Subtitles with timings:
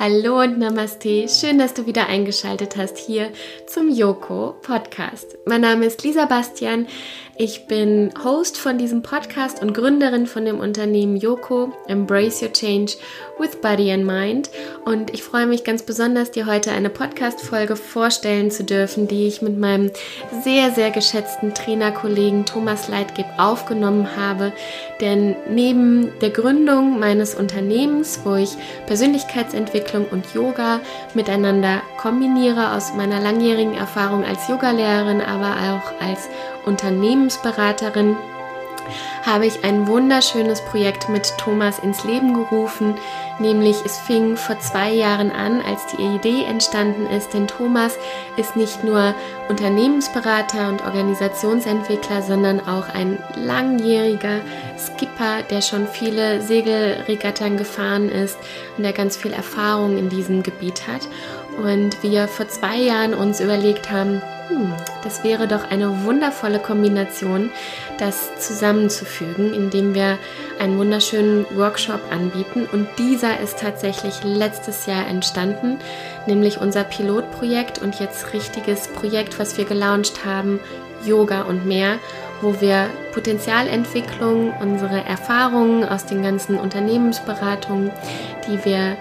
[0.00, 1.26] Hallo und Namaste.
[1.28, 3.32] Schön, dass du wieder eingeschaltet hast hier
[3.66, 5.36] zum Yoko Podcast.
[5.44, 6.86] Mein Name ist Lisa Bastian.
[7.40, 12.94] Ich bin Host von diesem Podcast und Gründerin von dem Unternehmen Yoko Embrace Your Change
[13.38, 14.50] with Body and Mind.
[14.84, 19.40] Und ich freue mich ganz besonders, dir heute eine Podcast-Folge vorstellen zu dürfen, die ich
[19.40, 19.90] mit meinem
[20.42, 24.52] sehr, sehr geschätzten Trainerkollegen Thomas Leitgeb aufgenommen habe.
[25.00, 28.50] Denn neben der Gründung meines Unternehmens, wo ich
[28.86, 30.80] Persönlichkeitsentwicklung und Yoga
[31.14, 36.28] miteinander kombiniere, aus meiner langjährigen Erfahrung als Yogalehrerin, aber auch als
[36.66, 38.16] Unternehmensberaterin
[39.24, 42.94] habe ich ein wunderschönes Projekt mit Thomas ins Leben gerufen,
[43.38, 47.96] nämlich es fing vor zwei Jahren an, als die Idee entstanden ist, denn Thomas
[48.36, 49.14] ist nicht nur
[49.48, 54.40] Unternehmensberater und Organisationsentwickler, sondern auch ein langjähriger
[54.78, 58.38] Skipper, der schon viele Segelregattern gefahren ist
[58.76, 61.08] und der ganz viel Erfahrung in diesem Gebiet hat.
[61.62, 64.22] Und wir vor zwei Jahren uns überlegt haben,
[65.02, 67.50] das wäre doch eine wundervolle Kombination,
[67.98, 70.18] das zusammenzufügen, indem wir
[70.58, 72.66] einen wunderschönen Workshop anbieten.
[72.70, 75.78] Und dieser ist tatsächlich letztes Jahr entstanden,
[76.26, 80.60] nämlich unser Pilotprojekt und jetzt richtiges Projekt, was wir gelauncht haben,
[81.04, 81.98] Yoga und mehr,
[82.40, 87.90] wo wir Potenzialentwicklung, unsere Erfahrungen aus den ganzen Unternehmensberatungen,
[88.46, 88.96] die wir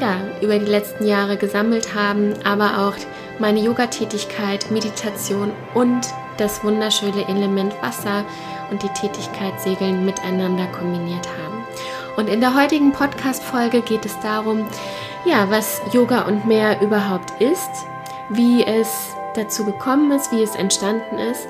[0.00, 2.94] ja, über die letzten Jahre gesammelt haben, aber auch
[3.38, 8.24] meine Yoga-Tätigkeit, Meditation und das wunderschöne Element Wasser
[8.70, 11.64] und die Tätigkeit Segeln miteinander kombiniert haben.
[12.16, 14.66] Und in der heutigen Podcast-Folge geht es darum,
[15.24, 17.70] ja, was Yoga und mehr überhaupt ist,
[18.30, 21.46] wie es dazu gekommen ist, wie es entstanden ist,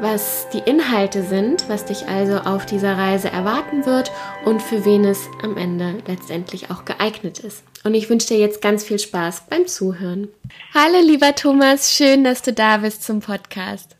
[0.00, 4.10] was die Inhalte sind, was dich also auf dieser Reise erwarten wird
[4.44, 7.62] und für wen es am Ende letztendlich auch geeignet ist.
[7.86, 10.26] Und ich wünsche dir jetzt ganz viel Spaß beim Zuhören.
[10.74, 13.96] Hallo lieber Thomas, schön, dass du da bist zum Podcast.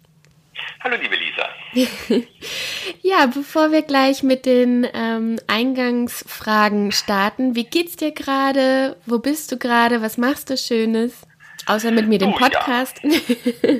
[0.82, 1.48] Hallo liebe Lisa.
[3.02, 8.96] ja, bevor wir gleich mit den ähm, Eingangsfragen starten, wie geht's dir gerade?
[9.06, 10.02] Wo bist du gerade?
[10.02, 11.24] Was machst du Schönes?
[11.66, 12.98] Außer mit mir den Podcast.
[13.04, 13.10] Ja.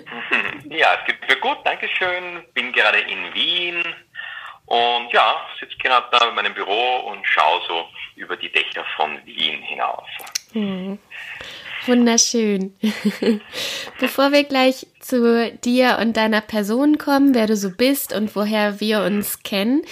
[0.71, 2.45] ja, es geht mir gut, Dankeschön.
[2.55, 3.83] Bin gerade in Wien
[4.66, 9.19] und ja, sitze gerade da in meinem Büro und schaue so über die Dächer von
[9.25, 10.09] Wien hinaus.
[10.53, 10.99] Hm.
[11.87, 12.75] Wunderschön.
[14.00, 18.81] Bevor wir gleich zu dir und deiner Person kommen, wer du so bist und woher
[18.81, 19.82] wir uns kennen,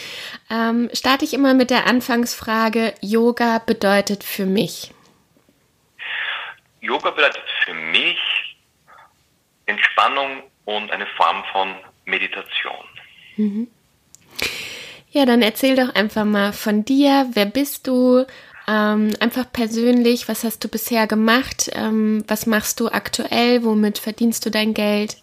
[0.51, 4.93] ähm, starte ich immer mit der Anfangsfrage, Yoga bedeutet für mich.
[6.81, 8.19] Yoga bedeutet für mich
[9.67, 11.75] Entspannung und eine Form von
[12.05, 12.85] Meditation.
[13.37, 13.69] Mhm.
[15.15, 17.29] Ja, dann erzähl doch einfach mal von dir.
[17.35, 18.27] Wer bist du?
[18.67, 21.71] Ähm, einfach persönlich, was hast du bisher gemacht?
[21.73, 23.63] Ähm, was machst du aktuell?
[23.63, 25.19] Womit verdienst du dein Geld?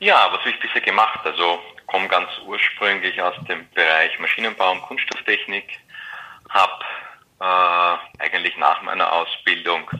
[0.00, 1.20] Ja, was habe ich bisher gemacht?
[1.24, 5.64] Also komme ganz ursprünglich aus dem Bereich Maschinenbau und Kunststofftechnik,
[6.50, 6.84] habe
[7.40, 9.90] äh, eigentlich nach meiner Ausbildung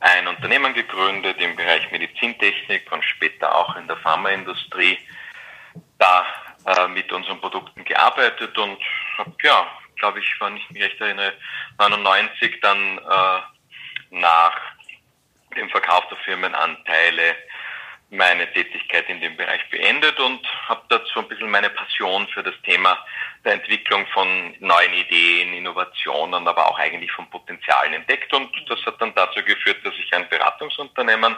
[0.00, 4.96] ein Unternehmen gegründet im Bereich Medizintechnik und später auch in der Pharmaindustrie.
[5.98, 6.24] Da
[6.66, 8.78] äh, mit unseren Produkten gearbeitet und
[9.16, 11.34] habe, ja, glaube ich, wenn ich mich recht erinnere,
[11.78, 13.40] 99 dann äh,
[14.10, 14.56] nach
[15.56, 17.36] dem Verkauf der Firmenanteile
[18.10, 22.54] meine Tätigkeit in dem Bereich beendet und habe dazu ein bisschen meine Passion für das
[22.62, 22.98] Thema
[23.44, 28.32] der Entwicklung von neuen Ideen, Innovationen, aber auch eigentlich von Potenzialen entdeckt.
[28.32, 31.36] Und das hat dann dazu geführt, dass ich ein Beratungsunternehmen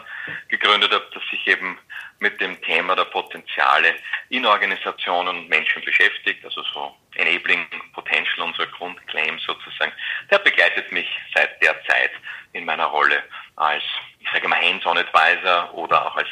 [0.49, 1.79] gegründet habe, das sich eben
[2.21, 3.95] mit dem Thema der Potenziale
[4.29, 9.93] in Organisationen und Menschen beschäftigt, also so Enabling Potential, unser Grundclaim sozusagen.
[10.31, 12.13] Der begleitet mich seit der Zeit
[12.53, 13.23] in meiner Rolle
[13.57, 13.83] als,
[14.21, 16.29] ich sage mal, Hands-on-Advisor oder auch als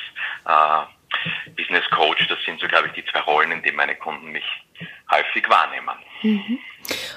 [0.46, 2.26] äh, Business Coach.
[2.28, 4.44] Das sind so, glaube ich, die zwei Rollen, in denen meine Kunden mich
[5.10, 5.96] häufig wahrnehmen.
[6.22, 6.58] Mhm.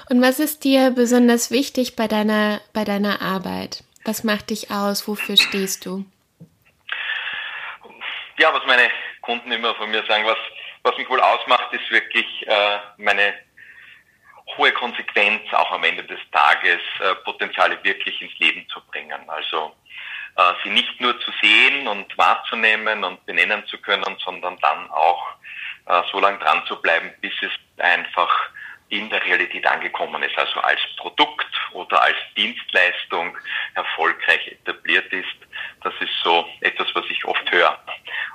[0.08, 3.84] Und was ist dir besonders wichtig bei deiner, bei deiner Arbeit?
[4.04, 5.06] Was macht dich aus?
[5.06, 6.04] Wofür stehst du?
[8.42, 8.90] Ja, was meine
[9.20, 10.36] Kunden immer von mir sagen, was,
[10.82, 13.34] was mich wohl ausmacht, ist wirklich äh, meine
[14.56, 19.30] hohe Konsequenz, auch am Ende des Tages äh, Potenziale wirklich ins Leben zu bringen.
[19.30, 19.76] Also
[20.36, 25.24] äh, sie nicht nur zu sehen und wahrzunehmen und benennen zu können, sondern dann auch
[25.86, 28.50] äh, so lange dran zu bleiben, bis es einfach
[28.92, 33.38] in der Realität angekommen ist, also als Produkt oder als Dienstleistung
[33.74, 35.34] erfolgreich etabliert ist.
[35.82, 37.82] Das ist so etwas, was ich oft höre.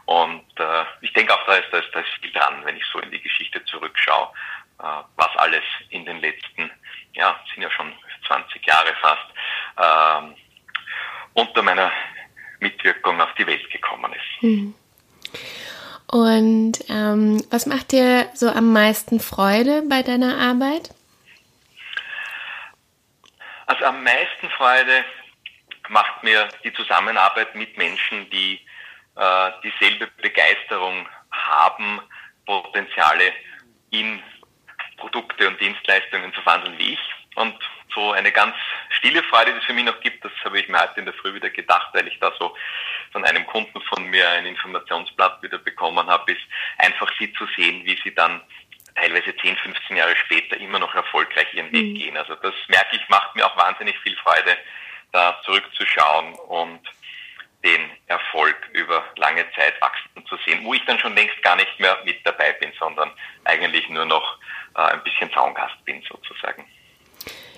[0.05, 2.83] Und äh, ich denke auch, da ist, da, ist, da ist viel dran, wenn ich
[2.91, 4.29] so in die Geschichte zurückschaue,
[4.79, 6.71] äh, was alles in den letzten,
[7.13, 7.93] ja, sind ja schon
[8.25, 9.27] 20 Jahre fast,
[9.77, 10.33] äh,
[11.33, 11.91] unter meiner
[12.59, 14.41] Mitwirkung auf die Welt gekommen ist.
[14.43, 14.73] Mhm.
[16.09, 20.91] Und ähm, was macht dir so am meisten Freude bei deiner Arbeit?
[23.65, 25.03] Also am meisten Freude
[25.89, 28.61] macht mir die Zusammenarbeit mit Menschen, die
[29.15, 32.01] äh, dieselbe Begeisterung haben,
[32.45, 33.33] Potenziale
[33.89, 34.21] in
[34.95, 36.99] Produkte und Dienstleistungen zu verwandeln wie ich.
[37.35, 37.55] Und
[37.97, 38.55] so eine ganz
[38.89, 41.15] stille Freude, die es für mich noch gibt, das habe ich mir heute in der
[41.15, 42.55] Früh wieder gedacht, weil ich da so
[43.11, 46.41] von einem Kunden von mir ein Informationsblatt wieder bekommen habe, ist
[46.77, 48.41] einfach sie zu sehen, wie sie dann
[48.93, 51.95] teilweise 10, 15 Jahre später immer noch erfolgreich ihren Weg mhm.
[51.95, 52.17] gehen.
[52.17, 54.57] Also das merke ich, macht mir auch wahnsinnig viel Freude,
[55.11, 56.81] da zurückzuschauen und
[57.63, 61.79] den Erfolg über lange Zeit wachsen zu sehen, wo ich dann schon längst gar nicht
[61.79, 63.11] mehr mit dabei bin, sondern
[63.45, 64.37] eigentlich nur noch
[64.75, 66.63] äh, ein bisschen Zaungast bin sozusagen.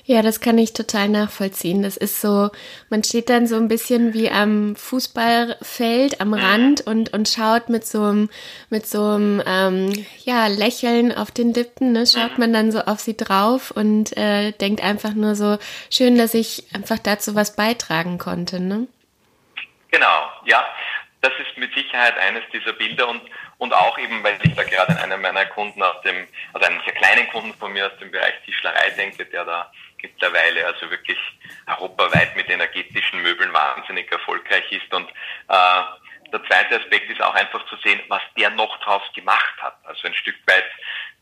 [0.10, 1.84] Ja, das kann ich total nachvollziehen.
[1.84, 2.50] Das ist so,
[2.90, 7.86] man steht dann so ein bisschen wie am Fußballfeld am Rand und, und schaut mit
[7.86, 8.30] so einem,
[8.72, 13.00] mit so einem ähm, ja, Lächeln auf den Lippen, ne, schaut man dann so auf
[13.00, 15.60] sie drauf und äh, denkt einfach nur so,
[15.92, 18.60] schön, dass ich einfach dazu was beitragen konnte.
[18.60, 18.88] Ne?
[19.92, 20.66] Genau, ja.
[21.22, 23.22] Das ist mit Sicherheit eines dieser Bilder und,
[23.60, 26.82] und auch eben, weil ich da gerade an einen meiner Kunden aus dem, also einen
[26.84, 31.18] sehr kleinen Kunden von mir aus dem Bereich Tischlerei denke, der da mittlerweile also wirklich
[31.68, 34.94] europaweit mit energetischen Möbeln wahnsinnig erfolgreich ist.
[34.94, 35.84] Und äh,
[36.32, 39.78] der zweite Aspekt ist auch einfach zu sehen, was der noch draus gemacht hat.
[39.84, 40.66] Also ein Stück weit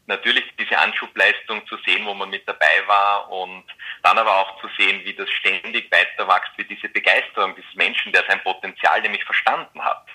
[0.08, 3.66] natürlich diese Anschubleistung zu sehen, wo man mit dabei war und
[4.04, 8.14] dann aber auch zu sehen, wie das ständig weiter wächst, wie diese Begeisterung dieses Menschen,
[8.14, 10.06] der sein Potenzial nämlich verstanden hat,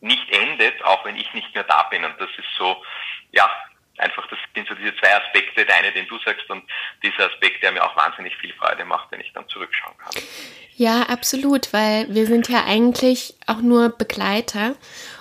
[0.00, 2.04] nicht endet, auch wenn ich nicht mehr da bin.
[2.04, 2.82] Und das ist so,
[3.32, 3.50] ja,
[3.98, 6.64] einfach, das sind so diese zwei Aspekte, der eine, den du sagst, und
[7.02, 10.22] dieser Aspekt, der mir auch wahnsinnig viel Freude macht, wenn ich dann zurückschauen kann.
[10.76, 14.76] Ja, absolut, weil wir sind ja eigentlich auch nur Begleiter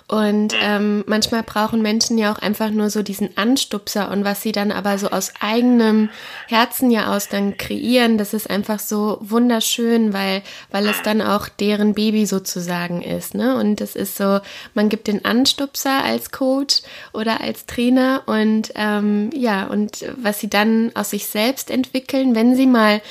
[0.09, 4.53] und ähm, manchmal brauchen Menschen ja auch einfach nur so diesen Anstupser und was sie
[4.53, 6.09] dann aber so aus eigenem
[6.47, 11.49] Herzen ja aus dann kreieren, das ist einfach so wunderschön, weil, weil es dann auch
[11.49, 13.57] deren Baby sozusagen ist, ne?
[13.57, 14.39] Und das ist so,
[14.73, 20.49] man gibt den Anstupser als Coach oder als Trainer und ähm, ja, und was sie
[20.49, 23.01] dann aus sich selbst entwickeln, wenn sie mal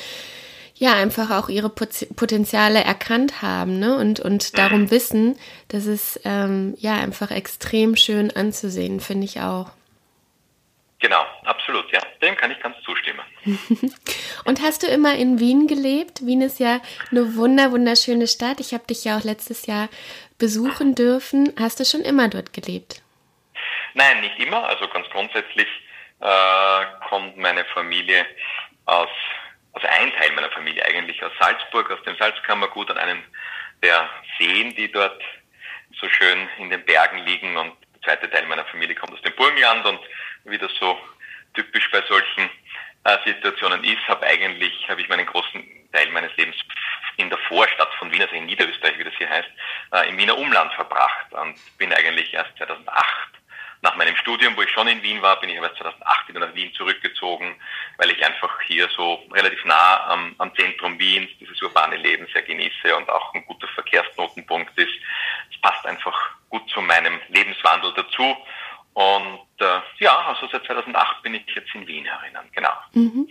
[0.79, 3.97] ja einfach auch ihre Potenziale erkannt haben ne?
[3.97, 5.37] und, und darum wissen,
[5.69, 9.71] das ist ähm, ja einfach extrem schön anzusehen, finde ich auch.
[10.99, 11.99] Genau, absolut, ja.
[12.23, 13.21] Dem kann ich ganz zustimmen.
[14.45, 16.25] und hast du immer in Wien gelebt?
[16.25, 16.81] Wien ist ja
[17.11, 18.59] eine wunder, wunderschöne Stadt.
[18.59, 19.89] Ich habe dich ja auch letztes Jahr
[20.39, 21.53] besuchen dürfen.
[21.59, 23.03] Hast du schon immer dort gelebt?
[23.93, 24.67] Nein, nicht immer.
[24.67, 25.67] Also ganz grundsätzlich
[26.19, 28.25] äh, kommt meine Familie
[28.85, 29.09] aus
[29.77, 33.23] also ein Teil meiner Familie eigentlich aus Salzburg, aus dem Salzkammergut, an einem
[33.83, 34.09] der
[34.39, 35.21] Seen, die dort
[35.99, 37.55] so schön in den Bergen liegen.
[37.55, 39.85] Und der zweite Teil meiner Familie kommt aus dem Burgenland.
[39.85, 39.99] Und
[40.45, 40.99] wie das so
[41.53, 42.49] typisch bei solchen
[43.03, 45.63] äh, Situationen ist, habe eigentlich, habe ich meinen großen
[45.93, 46.57] Teil meines Lebens
[47.17, 49.49] in der Vorstadt von Wien, also in Niederösterreich, wie das hier heißt,
[49.93, 51.31] äh, im Wiener Umland verbracht.
[51.33, 53.05] Und bin eigentlich erst 2008
[53.81, 56.55] nach meinem Studium, wo ich schon in Wien war, bin ich aber 2008 wieder nach
[56.55, 57.55] Wien zurückgezogen,
[57.97, 62.41] weil ich einfach hier so relativ nah am, am Zentrum Wiens dieses urbane Leben sehr
[62.41, 64.93] genieße und auch ein guter Verkehrsknotenpunkt ist.
[65.51, 66.17] Es passt einfach
[66.49, 68.35] gut zu meinem Lebenswandel dazu.
[68.93, 72.73] Und äh, ja, also seit 2008 bin ich jetzt in Wien herinnen, genau.
[72.93, 73.27] Mhm.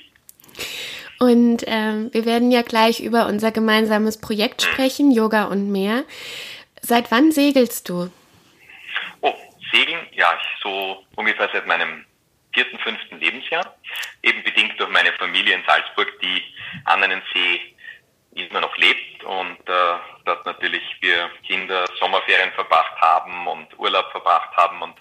[1.19, 4.71] Und ähm, wir werden ja gleich über unser gemeinsames Projekt mhm.
[4.71, 6.05] sprechen, Yoga und mehr.
[6.83, 8.11] Seit wann segelst du?
[9.73, 12.05] Segeln, ja, ich so ungefähr seit meinem
[12.53, 13.77] vierten, fünften Lebensjahr,
[14.23, 16.43] eben bedingt durch meine Familie in Salzburg, die
[16.85, 17.61] an einem See
[18.35, 19.25] immer noch lebt.
[19.25, 24.95] Und äh, dort natürlich wir Kinder Sommerferien verbracht haben und Urlaub verbracht haben und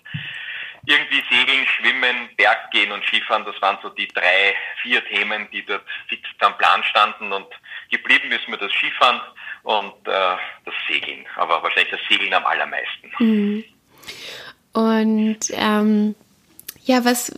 [0.87, 5.83] irgendwie Segeln, Schwimmen, Berggehen und Skifahren, das waren so die drei, vier Themen, die dort
[6.07, 7.31] fix am Plan standen.
[7.33, 7.47] Und
[7.89, 9.19] geblieben ist mir das Skifahren
[9.63, 13.11] und äh, das Segeln, aber wahrscheinlich das Segeln am allermeisten.
[13.17, 13.63] Mhm.
[14.75, 16.15] Und ähm,
[16.83, 17.31] ja, was,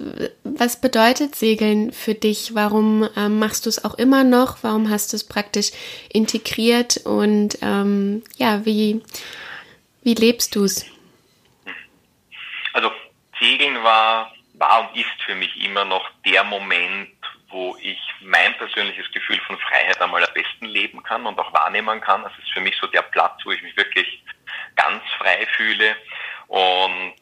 [0.43, 2.55] was bedeutet Segeln für dich?
[2.55, 4.63] Warum ähm, machst du es auch immer noch?
[4.63, 5.71] Warum hast du es praktisch
[6.11, 6.97] integriert?
[7.05, 9.03] Und ähm, ja, wie,
[10.01, 10.87] wie lebst du es?
[12.73, 12.91] Also
[13.39, 17.11] Segeln war, war und ist für mich immer noch der Moment,
[17.49, 22.01] wo ich mein persönliches Gefühl von Freiheit einmal am besten leben kann und auch wahrnehmen
[22.01, 22.23] kann.
[22.23, 24.23] Das ist für mich so der Platz, wo ich mich wirklich
[24.75, 25.95] ganz frei fühle
[26.47, 27.15] und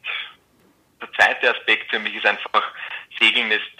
[1.00, 2.72] der zweite Aspekt für mich ist einfach,
[3.18, 3.76] Segeln ist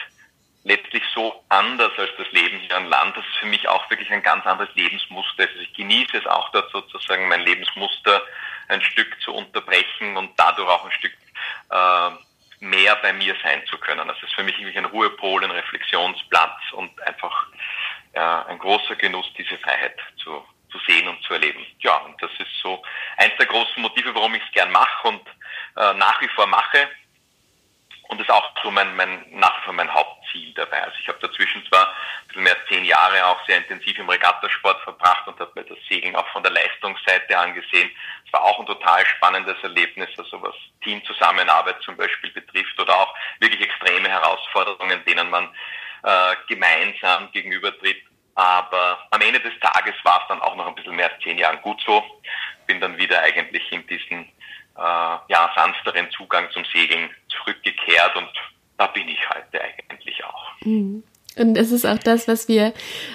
[1.48, 3.16] anders als das Leben hier an Land.
[3.16, 5.42] Das ist für mich auch wirklich ein ganz anderes Lebensmuster.
[5.42, 8.22] Also ich genieße es auch dort sozusagen, mein Lebensmuster
[8.68, 11.12] ein Stück zu unterbrechen und dadurch auch ein Stück
[11.70, 12.10] äh,
[12.60, 14.08] mehr bei mir sein zu können.
[14.08, 17.46] Das ist für mich wirklich ein Ruhepol, ein Reflexionsplatz und einfach
[18.12, 20.44] äh, ein großer Genuss, diese Freiheit zu,
[20.76, 21.64] zu sehen und zu erleben.
[21.80, 22.82] Ja, und das ist so
[23.16, 25.22] eins der großen Motive, warum ich es gern mache und
[25.76, 26.88] äh, nach wie vor mache.
[28.08, 30.82] Und das ist auch so mein, mein, nach wie vor mein Hauptziel dabei.
[30.82, 34.08] Also ich habe dazwischen zwar ein bisschen mehr als zehn Jahre auch sehr intensiv im
[34.08, 37.90] Regattasport verbracht und habe mir das Segeln auch von der Leistungsseite angesehen.
[38.24, 40.54] Es war auch ein total spannendes Erlebnis, also was
[40.84, 45.48] Teamzusammenarbeit zum Beispiel betrifft oder auch wirklich extreme Herausforderungen, denen man
[46.04, 48.02] äh, gemeinsam gegenübertritt.
[48.36, 51.38] Aber am Ende des Tages war es dann auch noch ein bisschen mehr als zehn
[51.38, 52.04] Jahre gut so.
[52.66, 54.24] Bin dann wieder eigentlich in diesen
[54.76, 58.30] äh, ja, sanfteren Zugang zum Segeln zurückgekehrt und
[58.76, 60.52] da bin ich heute eigentlich auch.
[60.60, 61.02] Mhm.
[61.38, 62.72] Und es ist auch das, was wir,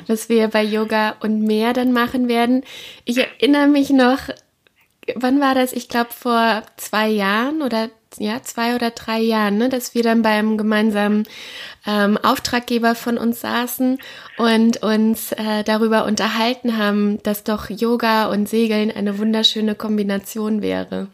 [0.08, 2.64] was wir bei Yoga und mehr dann machen werden.
[3.04, 4.20] Ich erinnere mich noch,
[5.16, 5.74] wann war das?
[5.74, 10.22] Ich glaube vor zwei Jahren oder ja, zwei oder drei Jahren, ne, dass wir dann
[10.22, 11.28] beim gemeinsamen
[11.88, 14.02] ähm, Auftraggeber von uns saßen
[14.38, 21.08] und uns äh, darüber unterhalten haben, dass doch Yoga und Segeln eine wunderschöne Kombination wäre.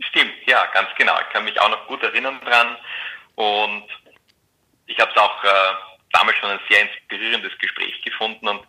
[0.00, 1.14] Stimmt, ja, ganz genau.
[1.20, 2.76] Ich kann mich auch noch gut erinnern dran
[3.34, 3.84] und
[4.86, 5.74] ich habe es auch äh,
[6.12, 8.62] damals schon ein sehr inspirierendes Gespräch gefunden und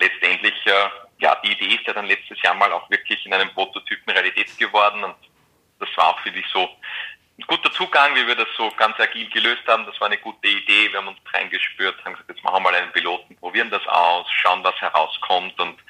[0.00, 3.50] letztendlich, äh, ja, die Idee ist ja dann letztes Jahr mal auch wirklich in einem
[3.50, 5.16] Prototypen Realität geworden und
[5.78, 6.68] das war auch für dich so
[7.38, 9.84] ein guter Zugang, wie wir das so ganz agil gelöst haben.
[9.86, 10.90] Das war eine gute Idee.
[10.92, 14.26] Wir haben uns reingespürt, haben gesagt, jetzt machen wir mal einen Piloten, probieren das aus,
[14.30, 15.80] schauen, was herauskommt und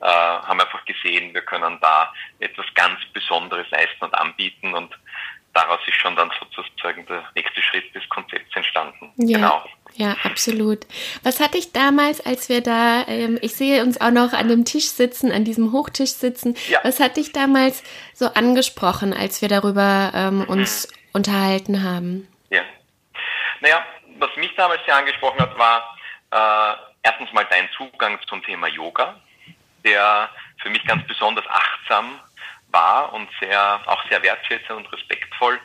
[0.00, 4.98] äh, haben einfach gesehen, wir können da etwas ganz Besonderes leisten und anbieten und
[5.52, 9.12] daraus ist schon dann sozusagen der nächste Schritt des Konzepts entstanden.
[9.16, 9.38] Ja.
[9.38, 9.64] Genau.
[9.96, 10.86] Ja, absolut.
[11.22, 14.64] Was hatte ich damals, als wir da, ähm, ich sehe uns auch noch an dem
[14.64, 16.80] Tisch sitzen, an diesem Hochtisch sitzen, ja.
[16.82, 21.10] was hatte ich damals so angesprochen, als wir darüber ähm, uns mhm.
[21.12, 22.28] unterhalten haben?
[22.50, 22.62] Ja.
[23.60, 23.84] Naja,
[24.18, 25.96] was mich damals sehr angesprochen hat, war
[26.32, 29.20] äh, erstens mal dein Zugang zum Thema Yoga,
[29.84, 30.28] der
[30.60, 32.18] für mich ganz besonders achtsam
[32.68, 35.60] war und sehr, auch sehr wertschätzend und respektvoll.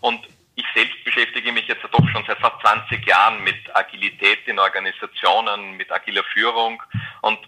[0.00, 0.26] Und
[0.56, 5.76] ich selbst beschäftige mich jetzt doch schon seit fast 20 Jahren mit Agilität in Organisationen,
[5.76, 6.82] mit agiler Führung.
[7.22, 7.38] Und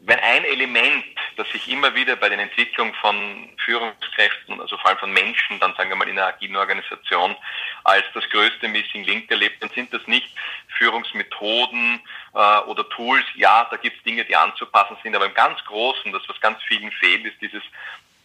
[0.00, 1.04] wenn ein Element,
[1.36, 5.74] das sich immer wieder bei der Entwicklung von Führungskräften, also vor allem von Menschen, dann
[5.76, 7.36] sagen wir mal in einer agilen Organisation,
[7.84, 10.34] als das größte Missing Link erlebt, dann sind das nicht
[10.78, 12.00] Führungsmethoden
[12.34, 13.24] äh, oder Tools.
[13.34, 16.62] Ja, da gibt es Dinge, die anzupassen sind, aber im ganz Großen, das was ganz
[16.64, 17.62] vielen fehlt, ist dieses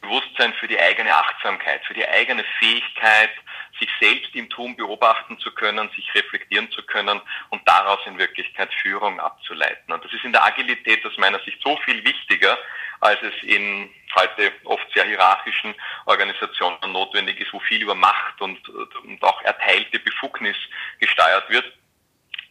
[0.02, 3.32] Bewusstsein für die eigene Achtsamkeit, für die eigene Fähigkeit,
[3.80, 8.74] sich selbst im Tun beobachten zu können, sich reflektieren zu können und daraus in Wirklichkeit
[8.82, 9.94] Führung abzuleiten.
[9.94, 12.58] Und das ist in der Agilität aus meiner Sicht so viel wichtiger,
[13.02, 18.68] als es in heute oft sehr hierarchischen Organisationen notwendig ist, wo viel über Macht und,
[18.70, 20.58] und auch erteilte Befugnis
[21.00, 21.66] gesteuert wird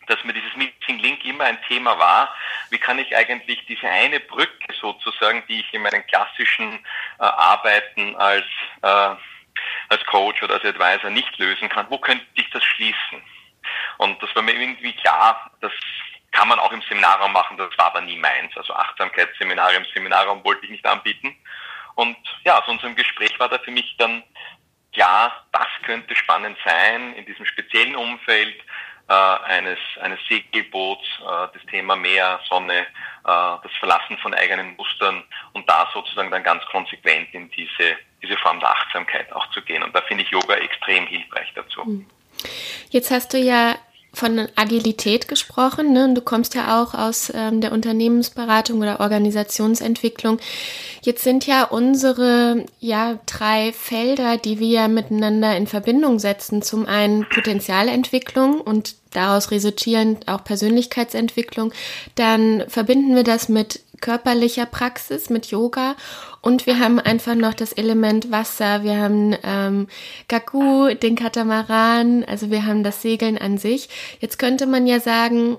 [0.06, 2.34] dass mir dieses Missing Link immer ein Thema war.
[2.70, 6.74] Wie kann ich eigentlich diese eine Brücke sozusagen, die ich in meinen klassischen
[7.18, 8.44] äh, Arbeiten als,
[8.82, 9.14] äh,
[9.94, 13.22] als Coach oder als Advisor nicht lösen kann, wo könnte ich das schließen?
[13.98, 15.72] Und das war mir irgendwie klar, das
[16.32, 18.56] kann man auch im Seminarraum machen, das war aber nie meins.
[18.56, 21.34] Also Achtsamkeitsseminare im Seminarraum wollte ich nicht anbieten.
[21.94, 24.24] Und ja, aus unserem Gespräch war da für mich dann
[24.92, 28.56] klar, das könnte spannend sein in diesem speziellen Umfeld
[29.08, 32.84] äh, eines, eines Segelboots, äh, das Thema Meer, Sonne, äh,
[33.22, 35.22] das Verlassen von eigenen Mustern
[35.52, 39.82] und da sozusagen dann ganz konsequent in diese, diese Form der Achtsamkeit auch zu gehen.
[39.82, 41.84] Und da finde ich Yoga extrem hilfreich dazu.
[41.84, 42.06] Hm.
[42.90, 43.76] Jetzt hast du ja
[44.14, 45.92] von Agilität gesprochen.
[45.92, 46.12] Ne?
[46.14, 50.38] Du kommst ja auch aus ähm, der Unternehmensberatung oder Organisationsentwicklung.
[51.02, 56.62] Jetzt sind ja unsere ja drei Felder, die wir miteinander in Verbindung setzen.
[56.62, 61.72] Zum einen Potenzialentwicklung und daraus resultierend auch Persönlichkeitsentwicklung.
[62.14, 65.96] Dann verbinden wir das mit körperlicher Praxis, mit Yoga
[66.44, 69.88] und wir haben einfach noch das Element Wasser, wir haben ähm,
[70.28, 73.88] Gaku, den Katamaran, also wir haben das Segeln an sich.
[74.20, 75.56] Jetzt könnte man ja sagen,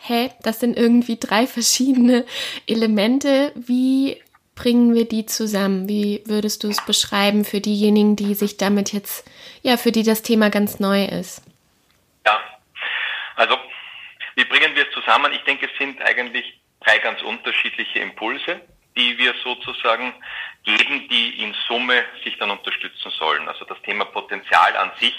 [0.00, 2.24] hä, das sind irgendwie drei verschiedene
[2.66, 3.52] Elemente.
[3.54, 4.20] Wie
[4.56, 5.88] bringen wir die zusammen?
[5.88, 9.24] Wie würdest du es beschreiben für diejenigen, die sich damit jetzt,
[9.62, 11.42] ja, für die das Thema ganz neu ist?
[12.26, 12.40] Ja,
[13.36, 13.56] also
[14.34, 15.32] wie bringen wir es zusammen?
[15.32, 18.60] Ich denke, es sind eigentlich drei ganz unterschiedliche Impulse
[18.96, 20.14] die wir sozusagen
[20.64, 23.46] geben, die in Summe sich dann unterstützen sollen.
[23.48, 25.14] Also das Thema Potenzial an sich,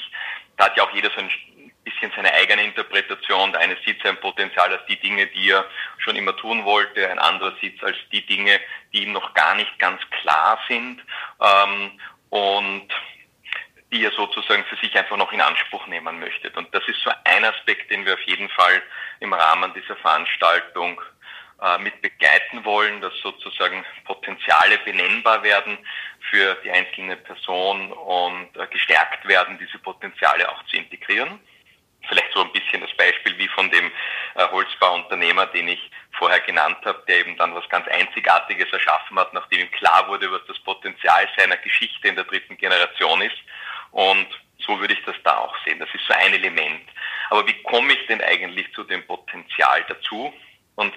[0.57, 1.29] da hat ja auch jeder so ein
[1.83, 3.51] bisschen seine eigene Interpretation.
[3.51, 5.65] Der eine sieht sein Potenzial als die Dinge, die er
[5.99, 8.59] schon immer tun wollte, ein anderer sieht es als die Dinge,
[8.93, 11.01] die ihm noch gar nicht ganz klar sind
[11.41, 11.91] ähm,
[12.29, 12.87] und
[13.91, 16.49] die er sozusagen für sich einfach noch in Anspruch nehmen möchte.
[16.51, 18.81] Und das ist so ein Aspekt, den wir auf jeden Fall
[19.19, 20.99] im Rahmen dieser Veranstaltung
[21.61, 25.77] äh, mit begleiten wollen, dass sozusagen Potenziale benennbar werden
[26.29, 31.39] für die einzelne Person und äh, gestärkt werden, diese Potenziale auch zu integrieren.
[32.07, 33.91] Vielleicht so ein bisschen das Beispiel wie von dem
[34.35, 39.33] äh, Holzbauunternehmer, den ich vorher genannt habe, der eben dann was ganz Einzigartiges erschaffen hat,
[39.33, 43.37] nachdem ihm klar wurde, was das Potenzial seiner Geschichte in der dritten Generation ist.
[43.91, 44.27] Und
[44.59, 45.79] so würde ich das da auch sehen.
[45.79, 46.89] Das ist so ein Element.
[47.29, 50.33] Aber wie komme ich denn eigentlich zu dem Potenzial dazu?
[50.75, 50.93] Und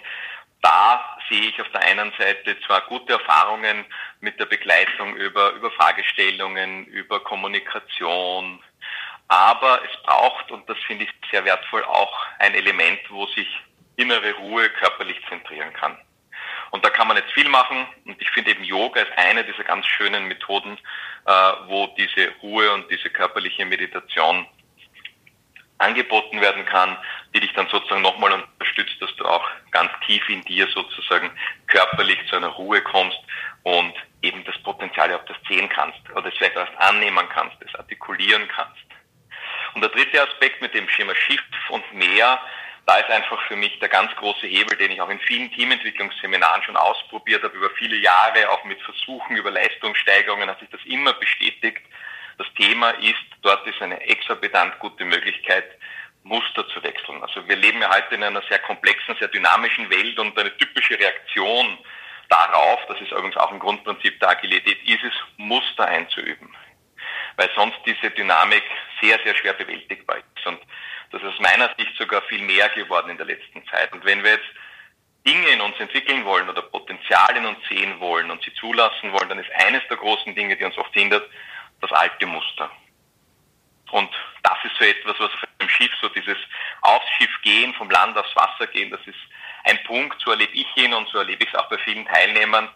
[0.62, 3.84] da sehe ich auf der einen Seite zwar gute Erfahrungen
[4.20, 8.60] mit der Begleitung über, über Fragestellungen, über Kommunikation,
[9.28, 13.48] aber es braucht, und das finde ich sehr wertvoll, auch ein Element, wo sich
[13.96, 15.98] innere Ruhe körperlich zentrieren kann.
[16.70, 17.86] Und da kann man jetzt viel machen.
[18.04, 20.78] Und ich finde eben Yoga ist eine dieser ganz schönen Methoden,
[21.26, 24.46] äh, wo diese Ruhe und diese körperliche Meditation
[25.78, 26.97] angeboten werden kann,
[27.35, 31.30] die dich dann sozusagen nochmal unterstützt, dass du auch ganz tief in dir sozusagen
[31.68, 33.18] körperlich zu einer Ruhe kommst
[33.62, 37.75] und eben das Potenzial überhaupt das sehen kannst oder es vielleicht erst annehmen kannst, es
[37.75, 38.82] artikulieren kannst.
[39.75, 42.40] Und der dritte Aspekt mit dem Schema Schiff und mehr,
[42.87, 46.62] da ist einfach für mich der ganz große Hebel, den ich auch in vielen Teamentwicklungsseminaren
[46.62, 51.12] schon ausprobiert habe, über viele Jahre, auch mit Versuchen über Leistungssteigerungen, hat sich das immer
[51.12, 51.82] bestätigt.
[52.38, 55.64] Das Thema ist, dort ist eine exorbitant gute Möglichkeit,
[56.23, 57.23] Muster zu wechseln.
[57.23, 60.99] Also wir leben ja heute in einer sehr komplexen, sehr dynamischen Welt und eine typische
[60.99, 61.78] Reaktion
[62.28, 66.54] darauf, das ist übrigens auch ein Grundprinzip der Agilität, ist es, Muster einzuüben
[67.38, 68.64] weil sonst diese Dynamik
[69.00, 70.47] sehr, sehr schwer bewältigbar ist.
[70.47, 70.59] Und
[71.12, 73.92] das ist aus meiner Sicht sogar viel mehr geworden in der letzten Zeit.
[73.92, 74.50] Und wenn wir jetzt
[75.26, 79.28] Dinge in uns entwickeln wollen oder Potenzial in uns sehen wollen und sie zulassen wollen,
[79.28, 81.30] dann ist eines der großen Dinge, die uns oft hindert,
[81.80, 82.71] das alte Muster.
[83.91, 84.10] Und
[84.43, 86.36] das ist so etwas, was auf einem Schiff, so dieses
[86.82, 89.19] aufs Schiff gehen, vom Land aufs Wasser gehen, das ist
[89.64, 92.69] ein Punkt, so erlebe ich ihn und so erlebe ich es auch bei vielen Teilnehmern,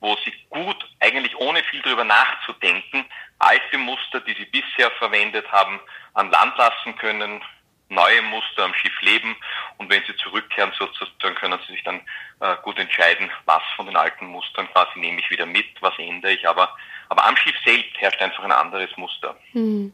[0.00, 3.04] wo sie gut, eigentlich ohne viel darüber nachzudenken,
[3.38, 5.80] alte Muster, die sie bisher verwendet haben,
[6.14, 7.42] an Land lassen können,
[7.88, 9.36] neue Muster am Schiff leben
[9.78, 12.00] und wenn sie zurückkehren sozusagen können sie sich dann
[12.40, 16.32] äh, gut entscheiden, was von den alten Mustern quasi nehme ich wieder mit, was ändere
[16.32, 16.74] ich, aber,
[17.14, 19.36] aber am Schiff selbst herrscht einfach ein anderes Muster.
[19.52, 19.92] Hm.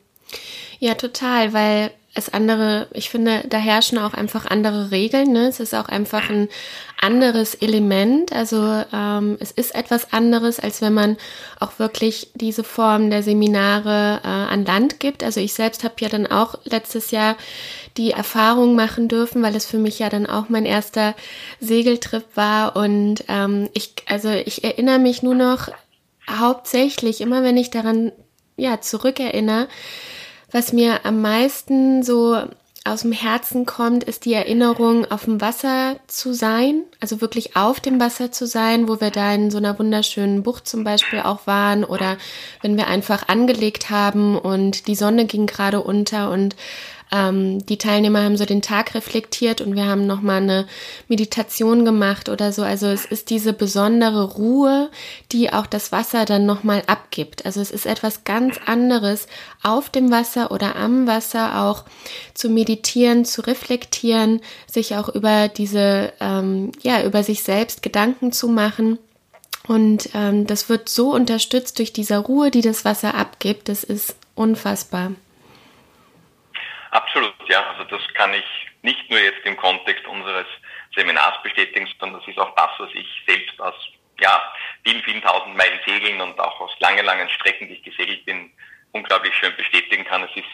[0.78, 5.32] Ja, total, weil es andere, ich finde, da herrschen auch einfach andere Regeln.
[5.32, 5.46] Ne?
[5.46, 6.48] Es ist auch einfach ein
[7.00, 8.32] anderes Element.
[8.32, 11.16] Also ähm, es ist etwas anderes, als wenn man
[11.60, 15.22] auch wirklich diese Form der Seminare äh, an Land gibt.
[15.22, 17.36] Also ich selbst habe ja dann auch letztes Jahr
[17.96, 21.14] die Erfahrung machen dürfen, weil es für mich ja dann auch mein erster
[21.60, 22.74] Segeltrip war.
[22.74, 25.68] Und ähm, ich, also ich erinnere mich nur noch
[26.38, 28.12] hauptsächlich, immer wenn ich daran
[28.56, 29.68] ja zurückerinnere,
[30.52, 32.36] was mir am meisten so
[32.84, 37.78] aus dem Herzen kommt, ist die Erinnerung, auf dem Wasser zu sein, also wirklich auf
[37.78, 41.46] dem Wasser zu sein, wo wir da in so einer wunderschönen Bucht zum Beispiel auch
[41.46, 42.16] waren oder
[42.62, 46.56] wenn wir einfach angelegt haben und die Sonne ging gerade unter und
[47.12, 50.66] ähm, die Teilnehmer haben so den Tag reflektiert und wir haben nochmal eine
[51.08, 52.62] Meditation gemacht oder so.
[52.62, 54.90] Also es ist diese besondere Ruhe,
[55.32, 57.44] die auch das Wasser dann nochmal abgibt.
[57.46, 59.26] Also es ist etwas ganz anderes,
[59.62, 61.84] auf dem Wasser oder am Wasser auch
[62.34, 68.48] zu meditieren, zu reflektieren, sich auch über diese, ähm, ja, über sich selbst Gedanken zu
[68.48, 68.98] machen.
[69.66, 73.68] Und ähm, das wird so unterstützt durch diese Ruhe, die das Wasser abgibt.
[73.68, 75.12] Das ist unfassbar.
[76.90, 77.64] Absolut, ja.
[77.70, 78.44] Also das kann ich
[78.82, 80.46] nicht nur jetzt im Kontext unseres
[80.94, 83.74] Seminars bestätigen, sondern das ist auch das, was ich selbst aus
[84.20, 84.52] ja,
[84.84, 88.52] vielen, vielen tausend Meilen Segeln und auch aus langen, langen Strecken, die ich gesegelt bin,
[88.92, 90.22] unglaublich schön bestätigen kann.
[90.24, 90.46] Es ist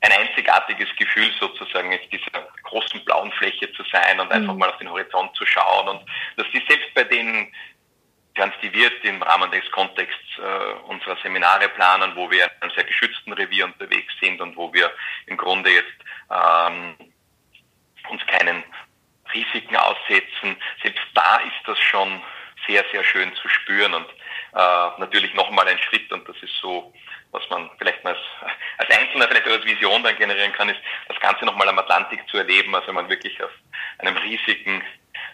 [0.00, 4.60] ein einzigartiges Gefühl sozusagen, jetzt dieser großen blauen Fläche zu sein und einfach mhm.
[4.60, 5.88] mal auf den Horizont zu schauen.
[5.88, 6.02] Und
[6.36, 7.52] das ist selbst bei den
[8.34, 13.32] transdiviert im Rahmen des Kontexts äh, unserer Seminare planen, wo wir in einem sehr geschützten
[13.32, 14.92] Revier unterwegs sind und wo wir
[15.26, 15.98] im Grunde jetzt
[16.30, 16.94] ähm,
[18.08, 18.62] uns keinen
[19.34, 20.56] Risiken aussetzen.
[20.82, 22.22] Selbst da ist das schon
[22.66, 24.06] sehr, sehr schön zu spüren und
[24.54, 26.92] äh, natürlich nochmal ein Schritt und das ist so,
[27.30, 31.18] was man vielleicht mal als, als Einzelner vielleicht als Vision dann generieren kann, ist das
[31.20, 33.50] Ganze nochmal am Atlantik zu erleben, also man wirklich auf
[33.98, 34.82] einem riesigen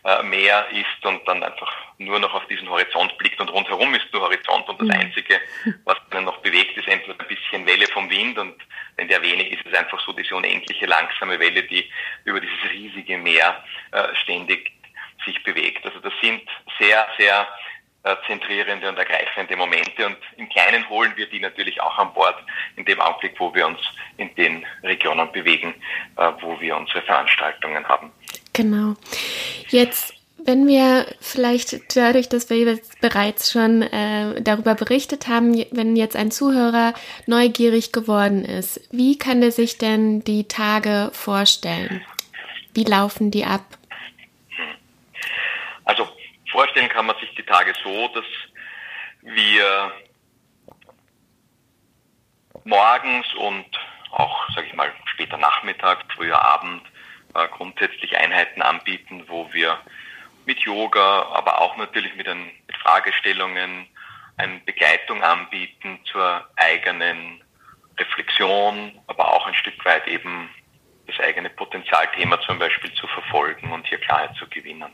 [0.04, 4.07] äh, Meer ist und dann einfach nur noch auf diesen Horizont blickt und rundherum ist
[4.12, 4.90] nur Horizont und das.
[4.90, 5.40] Einzige,
[5.85, 8.54] was dann noch bewegt, ist entweder ein bisschen Welle vom Wind und
[8.96, 11.88] wenn der wenig ist, ist es einfach so diese unendliche langsame Welle, die
[12.24, 14.72] über dieses riesige Meer äh, ständig
[15.24, 15.85] sich bewegt.
[15.85, 16.42] Also das sind
[16.78, 17.48] sehr, sehr
[18.02, 22.37] äh, zentrierende und ergreifende Momente und im Kleinen holen wir die natürlich auch an Bord
[22.76, 23.80] in dem Augenblick, wo wir uns
[24.16, 25.74] in den Regionen bewegen,
[26.16, 28.12] äh, wo wir unsere Veranstaltungen haben.
[28.52, 28.94] Genau.
[29.68, 30.13] Jetzt
[30.46, 36.16] wenn wir vielleicht dadurch, dass wir jetzt bereits schon äh, darüber berichtet haben, wenn jetzt
[36.16, 36.92] ein Zuhörer
[37.26, 42.04] neugierig geworden ist, wie kann er sich denn die Tage vorstellen?
[42.74, 43.62] Wie laufen die ab?
[45.85, 46.09] Also
[46.50, 48.24] vorstellen kann man sich die Tage so, dass
[49.22, 49.92] wir
[52.64, 53.66] morgens und
[54.11, 56.83] auch, sage ich mal, später Nachmittag, früher Abend
[57.35, 59.78] äh, grundsätzlich Einheiten anbieten, wo wir
[60.46, 63.87] mit Yoga, aber auch natürlich mit, ein, mit Fragestellungen
[64.37, 67.42] eine Begleitung anbieten zur eigenen
[67.98, 70.50] Reflexion, aber auch ein Stück weit eben
[71.07, 74.92] das eigene Potenzialthema zum Beispiel zu verfolgen und hier Klarheit zu gewinnen.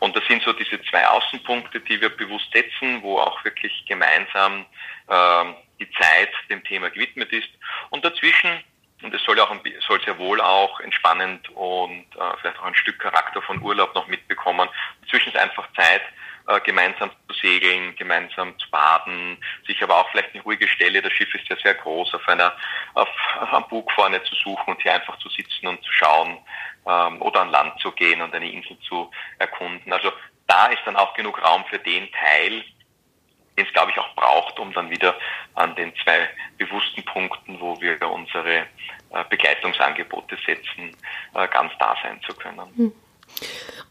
[0.00, 4.66] Und das sind so diese zwei Außenpunkte, die wir bewusst setzen, wo auch wirklich gemeinsam
[5.08, 5.44] äh,
[5.78, 7.48] die Zeit dem Thema gewidmet ist.
[7.90, 8.64] Und dazwischen
[9.04, 9.54] und es soll, auch,
[9.86, 14.08] soll sehr wohl auch entspannend und äh, vielleicht auch ein Stück Charakter von Urlaub noch
[14.08, 14.68] mitbekommen.
[15.02, 16.02] Inzwischen ist einfach Zeit,
[16.46, 21.12] äh, gemeinsam zu segeln, gemeinsam zu baden, sich aber auch vielleicht eine ruhige Stelle, das
[21.12, 22.54] Schiff ist ja sehr groß, auf einer,
[22.94, 23.08] auf,
[23.50, 26.38] am Bug vorne zu suchen und hier einfach zu sitzen und zu schauen
[26.86, 29.92] ähm, oder an Land zu gehen und eine Insel zu erkunden.
[29.92, 30.12] Also
[30.46, 32.64] da ist dann auch genug Raum für den Teil,
[33.56, 35.14] den es, glaube ich, auch braucht, um dann wieder
[35.54, 38.66] an den zwei bewussten Punkten, wo wir unsere
[39.14, 40.96] äh, Begleitungsangebote setzen,
[41.34, 42.60] äh, ganz da sein zu können.
[42.76, 42.92] Hm.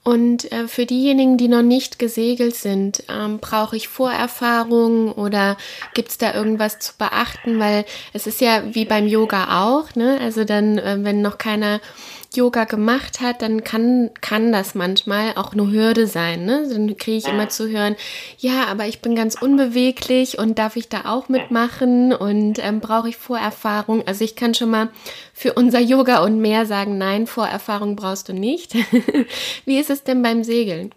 [0.03, 5.57] Und äh, für diejenigen, die noch nicht gesegelt sind, ähm, brauche ich Vorerfahrung oder
[5.93, 7.59] gibt es da irgendwas zu beachten?
[7.59, 10.19] Weil es ist ja wie beim Yoga auch, ne?
[10.21, 11.79] Also dann, wenn noch keiner
[12.35, 16.45] Yoga gemacht hat, dann kann, kann das manchmal auch eine Hürde sein.
[16.45, 16.67] Ne?
[16.71, 17.95] Dann kriege ich immer zu hören,
[18.37, 23.09] ja, aber ich bin ganz unbeweglich und darf ich da auch mitmachen und ähm, brauche
[23.09, 24.05] ich Vorerfahrung?
[24.07, 24.89] Also ich kann schon mal
[25.33, 28.73] für unser Yoga und mehr sagen, nein, Vorerfahrung brauchst du nicht.
[29.65, 30.93] Wie ist es denn beim Segeln?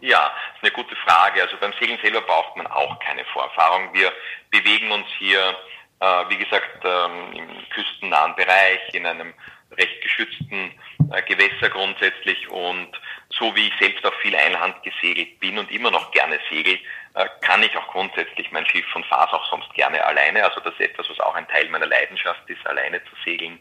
[0.00, 1.42] Ja, ist eine gute Frage.
[1.42, 3.92] Also beim Segeln selber braucht man auch keine Vorerfahrung.
[3.92, 4.12] Wir
[4.50, 5.56] bewegen uns hier,
[6.00, 9.32] äh, wie gesagt, ähm, im küstennahen Bereich in einem
[9.78, 10.72] recht geschützten
[11.12, 12.88] äh, Gewässer grundsätzlich und
[13.30, 16.78] so wie ich selbst auch viel Einhand gesegelt bin und immer noch gerne segel,
[17.14, 20.44] äh, kann ich auch grundsätzlich mein Schiff und fahre auch sonst gerne alleine.
[20.44, 23.58] Also das ist etwas, was auch ein Teil meiner Leidenschaft ist, alleine zu segeln.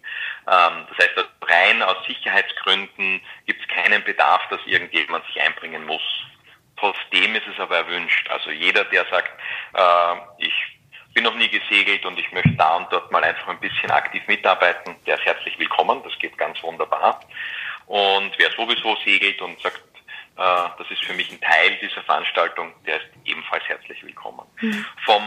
[0.48, 6.02] Ähm, das heißt, rein aus Sicherheitsgründen gibt es keinen Bedarf, dass irgendjemand sich einbringen muss.
[6.78, 8.30] Trotzdem ist es aber erwünscht.
[8.30, 9.32] Also jeder, der sagt,
[9.74, 10.75] äh, ich
[11.16, 14.22] bin noch nie gesegelt und ich möchte da und dort mal einfach ein bisschen aktiv
[14.28, 16.02] mitarbeiten, der ist herzlich willkommen.
[16.04, 17.22] Das geht ganz wunderbar.
[17.88, 19.82] Und wer sowieso segelt und sagt,
[20.38, 24.46] äh, das ist für mich ein Teil dieser Veranstaltung, der ist ebenfalls herzlich willkommen.
[24.60, 24.86] Mhm.
[25.06, 25.24] Vom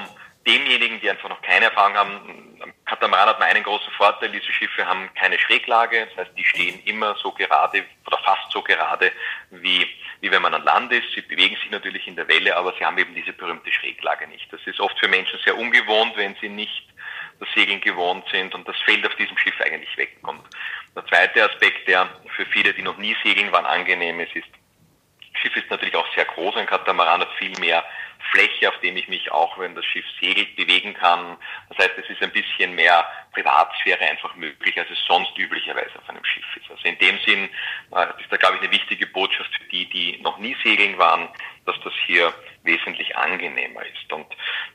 [0.49, 4.53] demjenigen, die einfach noch keine Erfahrung haben, am Katamaran hat man einen großen Vorteil, diese
[4.53, 9.13] Schiffe haben keine Schräglage, das heißt, die stehen immer so gerade oder fast so gerade
[9.51, 9.87] wie,
[10.21, 11.13] wie wenn man an Land ist.
[11.15, 14.51] Sie bewegen sich natürlich in der Welle, aber sie haben eben diese berühmte Schräglage nicht.
[14.53, 16.85] Das ist oft für Menschen sehr ungewohnt, wenn sie nicht
[17.39, 20.17] das Segeln gewohnt sind und das fällt auf diesem Schiff eigentlich weg.
[20.23, 20.41] Und
[20.97, 24.49] der zweite Aspekt, der für viele, die noch nie segeln waren, angenehm ist, ist,
[25.41, 27.85] Schiff ist natürlich auch sehr groß, ein Katamaran hat viel mehr
[28.31, 31.37] Fläche, auf dem ich mich auch, wenn das Schiff segelt, bewegen kann.
[31.69, 36.09] Das heißt, es ist ein bisschen mehr Privatsphäre einfach möglich, als es sonst üblicherweise auf
[36.09, 36.71] einem Schiff ist.
[36.71, 37.49] Also in dem Sinn
[37.95, 41.29] äh, ist da, glaube ich, eine wichtige Botschaft für die, die noch nie segeln waren,
[41.65, 44.13] dass das hier wesentlich angenehmer ist.
[44.13, 44.27] Und,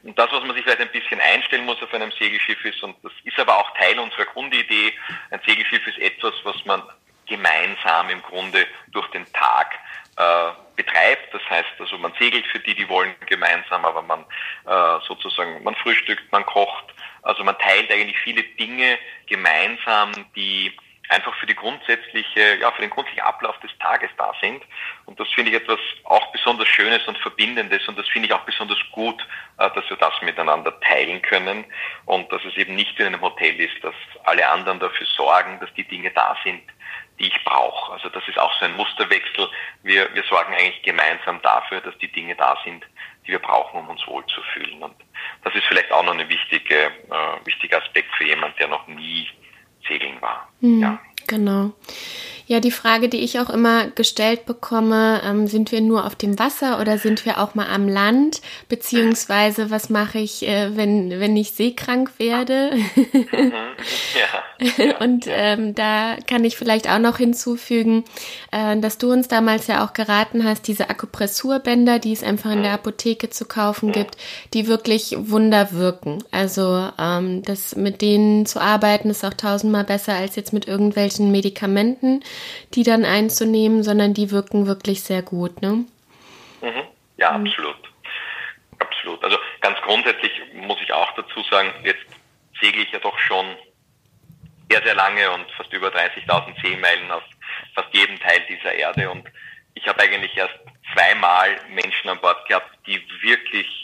[0.04, 2.96] und das, was man sich vielleicht ein bisschen einstellen muss auf einem Segelschiff ist, und
[3.04, 4.94] das ist aber auch Teil unserer Grundidee,
[5.32, 6.82] ein Segelschiff ist etwas, was man
[7.26, 9.80] gemeinsam im Grunde durch den Tag
[10.18, 11.34] äh, betreibt.
[11.34, 14.26] Das heißt also, man segelt für die, die wollen gemeinsam, aber man
[14.66, 16.86] äh, sozusagen, man frühstückt, man kocht.
[17.22, 18.98] Also man teilt eigentlich viele Dinge
[19.28, 20.76] gemeinsam, die
[21.10, 24.64] einfach für die grundsätzliche, ja, für den grundsätzlichen Ablauf des Tages da sind.
[25.06, 28.46] Und das finde ich etwas auch besonders Schönes und Verbindendes und das finde ich auch
[28.46, 29.22] besonders gut,
[29.60, 31.66] äh, dass wir das miteinander teilen können
[32.06, 35.74] und dass es eben nicht in einem Hotel ist, dass alle anderen dafür sorgen, dass
[35.74, 36.64] die Dinge da sind,
[37.20, 37.94] die ich brauche.
[37.94, 39.48] Also das ist auch so ein Musterwechsel.
[39.84, 42.86] Wir, wir sorgen eigentlich gemeinsam dafür, dass die Dinge da sind,
[43.26, 44.82] die wir brauchen, um uns wohlzufühlen.
[44.84, 44.96] Und
[45.44, 49.28] das ist vielleicht auch noch ein wichtige, äh, wichtiger Aspekt für jemand, der noch nie
[49.88, 50.50] segeln war.
[50.62, 51.00] Mhm, ja.
[51.34, 51.72] Genau.
[52.46, 56.38] Ja, die Frage, die ich auch immer gestellt bekomme, ähm, sind wir nur auf dem
[56.40, 58.42] Wasser oder sind wir auch mal am Land?
[58.68, 62.72] Beziehungsweise, was mache ich, äh, wenn, wenn ich seekrank werde?
[62.96, 63.54] Mhm.
[64.20, 64.44] ja.
[65.00, 68.04] Und ähm, da kann ich vielleicht auch noch hinzufügen,
[68.52, 72.62] äh, dass du uns damals ja auch geraten hast, diese Akupressurbänder, die es einfach in
[72.62, 72.78] der mhm.
[72.78, 73.94] Apotheke zu kaufen mhm.
[73.94, 74.18] gibt,
[74.54, 76.24] die wirklich Wunder wirken.
[76.32, 81.23] Also ähm, das mit denen zu arbeiten ist auch tausendmal besser als jetzt mit irgendwelchen
[81.32, 82.24] Medikamenten
[82.74, 85.86] die dann einzunehmen, sondern die wirken wirklich sehr gut, ne?
[86.62, 86.84] Mhm.
[87.18, 87.48] Ja, mhm.
[87.48, 87.76] absolut.
[88.80, 89.24] Absolut.
[89.24, 92.06] Also ganz grundsätzlich muss ich auch dazu sagen, jetzt
[92.62, 93.46] segle ich ja doch schon
[94.70, 97.24] sehr, sehr lange und fast über 30.000 Seemeilen auf
[97.76, 99.28] fast jedem Teil dieser Erde und
[99.76, 100.54] ich habe eigentlich erst
[100.94, 103.83] zweimal Menschen an Bord gehabt, die wirklich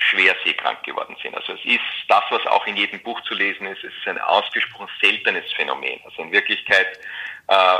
[0.00, 1.34] schwer seekrank geworden sind.
[1.36, 4.18] Also es ist das, was auch in jedem Buch zu lesen ist, es ist ein
[4.18, 6.00] ausgesprochen seltenes Phänomen.
[6.04, 6.98] Also in Wirklichkeit
[7.48, 7.78] äh,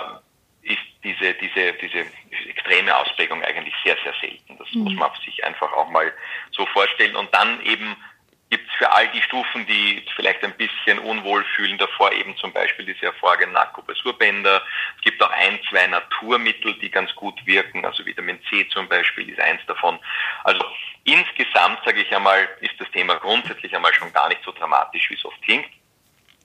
[0.63, 2.07] ist diese, diese, diese
[2.49, 4.59] extreme Ausprägung eigentlich sehr, sehr selten.
[4.59, 4.85] Das mhm.
[4.85, 6.13] muss man sich einfach auch mal
[6.51, 7.17] so vorstellen.
[7.17, 7.97] Und dann eben
[8.51, 12.53] gibt es für all die Stufen, die vielleicht ein bisschen unwohl fühlen, davor eben zum
[12.53, 14.63] Beispiel diese hervorragenden Akupressurbänder.
[14.97, 19.29] Es gibt auch ein, zwei Naturmittel, die ganz gut wirken, also Vitamin C zum Beispiel
[19.31, 19.99] ist eins davon.
[20.43, 20.65] Also
[21.05, 25.15] insgesamt, sage ich einmal, ist das Thema grundsätzlich einmal schon gar nicht so dramatisch, wie
[25.15, 25.71] es oft klingt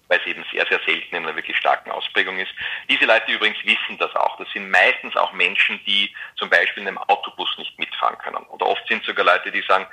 [0.08, 2.52] weil es eben sehr, sehr selten in einer wirklich starken Ausprägung ist.
[2.90, 4.38] Diese Leute übrigens wissen das auch.
[4.38, 8.46] Das sind meistens auch Menschen, die zum Beispiel in einem Autobus nicht mitfahren können.
[8.50, 9.88] Oder oft sind sogar Leute, die sagen,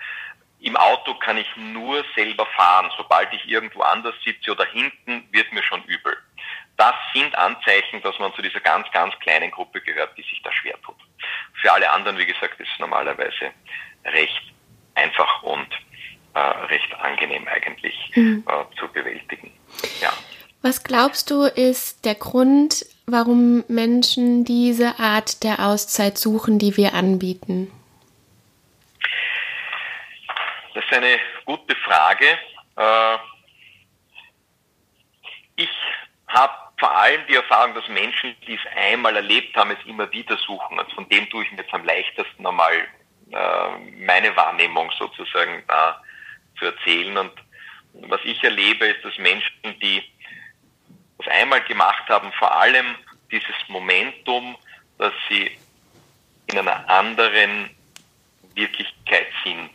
[0.62, 2.90] im Auto kann ich nur selber fahren.
[2.96, 6.16] Sobald ich irgendwo anders sitze oder hinten, wird mir schon übel.
[6.76, 10.52] Das sind Anzeichen, dass man zu dieser ganz, ganz kleinen Gruppe gehört, die sich da
[10.52, 10.96] schwer tut.
[11.60, 13.50] Für alle anderen, wie gesagt, ist es normalerweise
[14.04, 14.42] recht
[14.94, 15.68] einfach und
[16.34, 18.44] äh, recht angenehm eigentlich mhm.
[18.46, 19.52] äh, zu bewältigen.
[20.00, 20.12] Ja.
[20.62, 26.94] Was glaubst du, ist der Grund, warum Menschen diese Art der Auszeit suchen, die wir
[26.94, 27.70] anbieten?
[30.74, 32.38] Das ist eine gute Frage.
[32.76, 33.18] Äh,
[35.56, 35.70] ich
[36.28, 40.36] habe vor allem die Erfahrung, dass Menschen, die es einmal erlebt haben, es immer wieder
[40.38, 40.78] suchen.
[40.78, 42.88] Und von dem tue ich mir jetzt am leichtesten einmal
[43.30, 46.02] äh, meine Wahrnehmung sozusagen da
[46.58, 47.16] zu erzählen.
[47.18, 47.32] Und
[47.92, 50.02] was ich erlebe, ist, dass Menschen, die
[51.18, 52.96] das einmal gemacht haben, vor allem
[53.30, 54.56] dieses Momentum,
[54.98, 55.56] dass sie
[56.46, 57.70] in einer anderen
[58.54, 59.70] Wirklichkeit sind,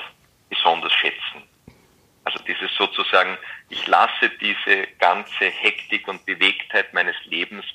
[0.58, 1.44] besonders schätzen.
[2.24, 3.38] Also dieses sozusagen,
[3.70, 7.66] ich lasse diese ganze Hektik und Bewegtheit meines Lebens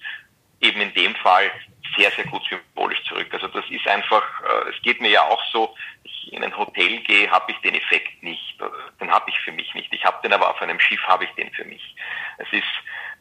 [0.61, 1.51] eben in dem Fall
[1.97, 3.29] sehr, sehr gut symbolisch zurück.
[3.33, 7.01] Also das ist einfach, äh, es geht mir ja auch so, ich in ein Hotel
[7.01, 8.59] gehe, habe ich den Effekt nicht.
[9.01, 9.93] Den habe ich für mich nicht.
[9.93, 11.95] Ich habe den aber auf einem Schiff, habe ich den für mich.
[12.39, 12.63] Es ist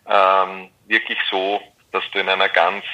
[0.08, 2.86] ähm, wirklich so, dass du in einer ganz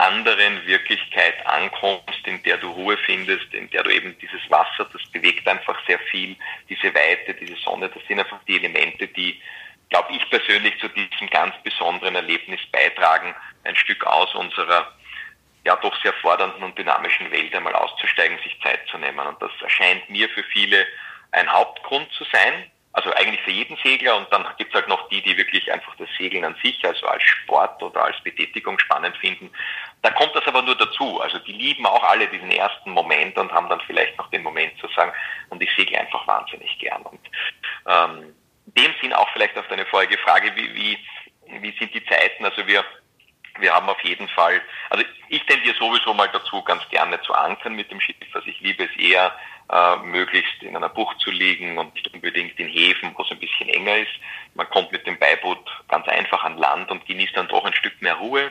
[0.00, 5.06] anderen Wirklichkeit ankommst, in der du Ruhe findest, in der du eben dieses Wasser, das
[5.12, 6.36] bewegt einfach sehr viel,
[6.68, 9.40] diese Weite, diese Sonne, das sind einfach die Elemente, die,
[9.90, 13.34] glaube ich persönlich, zu diesem ganz besonderen Erlebnis beitragen,
[13.64, 14.92] ein Stück aus unserer
[15.64, 19.26] ja doch sehr fordernden und dynamischen Welt einmal auszusteigen, sich Zeit zu nehmen.
[19.26, 20.86] Und das erscheint mir für viele
[21.32, 25.08] ein Hauptgrund zu sein, also eigentlich für jeden Segler und dann gibt es halt noch
[25.08, 29.16] die, die wirklich einfach das Segeln an sich, also als Sport oder als Betätigung spannend
[29.18, 29.50] finden.
[30.02, 31.20] Da kommt das aber nur dazu.
[31.20, 34.76] Also die lieben auch alle diesen ersten Moment und haben dann vielleicht noch den Moment
[34.78, 35.12] zu sagen,
[35.50, 37.02] und ich segle einfach wahnsinnig gern.
[37.02, 37.20] Und
[37.86, 38.34] ähm,
[38.66, 40.98] dem Sinn auch vielleicht auf deine vorige Frage, wie, wie,
[41.60, 42.44] wie sind die Zeiten?
[42.44, 42.84] Also wir
[43.58, 47.74] wir haben auf jeden Fall, also ich tendiere sowieso mal dazu, ganz gerne zu ankern
[47.74, 48.16] mit dem Schiff.
[48.32, 49.34] Also ich liebe es eher,
[49.70, 53.38] äh, möglichst in einer Bucht zu liegen und nicht unbedingt in Häfen, wo es ein
[53.38, 54.12] bisschen enger ist.
[54.54, 58.00] Man kommt mit dem Beiboot ganz einfach an Land und genießt dann doch ein Stück
[58.02, 58.50] mehr Ruhe.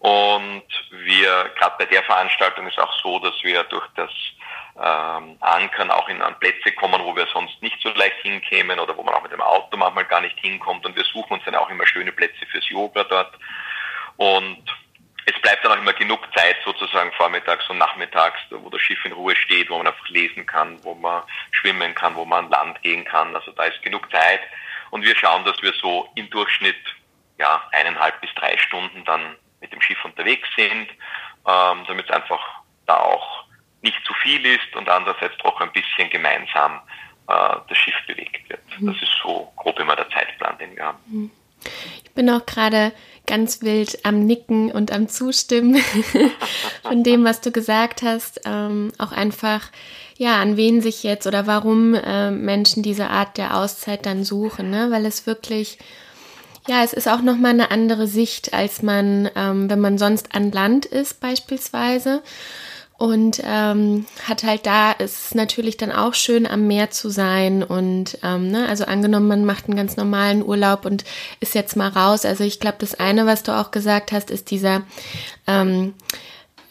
[0.00, 4.10] Und wir, gerade bei der Veranstaltung ist auch so, dass wir durch das
[4.76, 8.96] ähm, Ankern auch in an Plätze kommen, wo wir sonst nicht so leicht hinkämen oder
[8.96, 10.84] wo man auch mit dem Auto manchmal gar nicht hinkommt.
[10.84, 13.32] Und wir suchen uns dann auch immer schöne Plätze fürs Yoga dort.
[14.16, 14.64] Und
[15.26, 19.12] es bleibt dann auch immer genug Zeit sozusagen vormittags und nachmittags, wo das Schiff in
[19.12, 22.82] Ruhe steht, wo man einfach lesen kann, wo man schwimmen kann, wo man an Land
[22.82, 23.34] gehen kann.
[23.34, 24.40] Also da ist genug Zeit.
[24.90, 26.76] Und wir schauen, dass wir so im Durchschnitt
[27.38, 30.88] ja, eineinhalb bis drei Stunden dann mit dem Schiff unterwegs sind,
[31.46, 32.40] ähm, damit es einfach
[32.86, 33.44] da auch
[33.80, 36.80] nicht zu viel ist und andererseits doch ein bisschen gemeinsam
[37.28, 38.60] äh, das Schiff bewegt wird.
[38.80, 38.92] Mhm.
[38.92, 40.98] Das ist so grob immer der Zeitplan, den wir haben.
[41.06, 41.30] Mhm.
[42.04, 42.92] Ich bin auch gerade
[43.26, 45.76] ganz wild am Nicken und am Zustimmen
[46.82, 48.40] von dem, was du gesagt hast.
[48.44, 49.62] Ähm, auch einfach,
[50.16, 54.70] ja, an wen sich jetzt oder warum äh, Menschen diese Art der Auszeit dann suchen,
[54.70, 54.90] ne?
[54.90, 55.78] weil es wirklich
[56.68, 60.52] Ja, es ist auch nochmal eine andere Sicht, als man, ähm, wenn man sonst an
[60.52, 62.22] Land ist beispielsweise.
[63.02, 67.64] Und ähm, hat halt da, ist natürlich dann auch schön, am Meer zu sein.
[67.64, 71.02] Und ähm, ne, also angenommen, man macht einen ganz normalen Urlaub und
[71.40, 72.24] ist jetzt mal raus.
[72.24, 74.82] Also ich glaube, das eine, was du auch gesagt hast, ist dieser
[75.48, 75.94] ähm,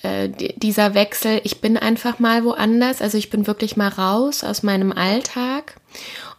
[0.04, 4.63] äh, dieser Wechsel, ich bin einfach mal woanders, also ich bin wirklich mal raus aus
[4.63, 5.76] meinem Alltag.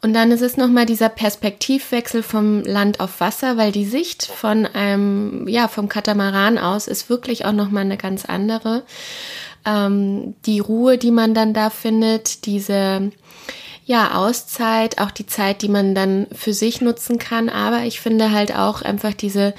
[0.00, 4.64] Und dann ist es nochmal dieser Perspektivwechsel vom Land auf Wasser, weil die Sicht von
[4.64, 8.85] einem, ja, vom Katamaran aus ist wirklich auch nochmal eine ganz andere.
[9.64, 13.12] Ähm, die Ruhe, die man dann da findet, diese,
[13.85, 17.48] ja, Auszeit, auch die Zeit, die man dann für sich nutzen kann.
[17.48, 19.55] Aber ich finde halt auch einfach diese,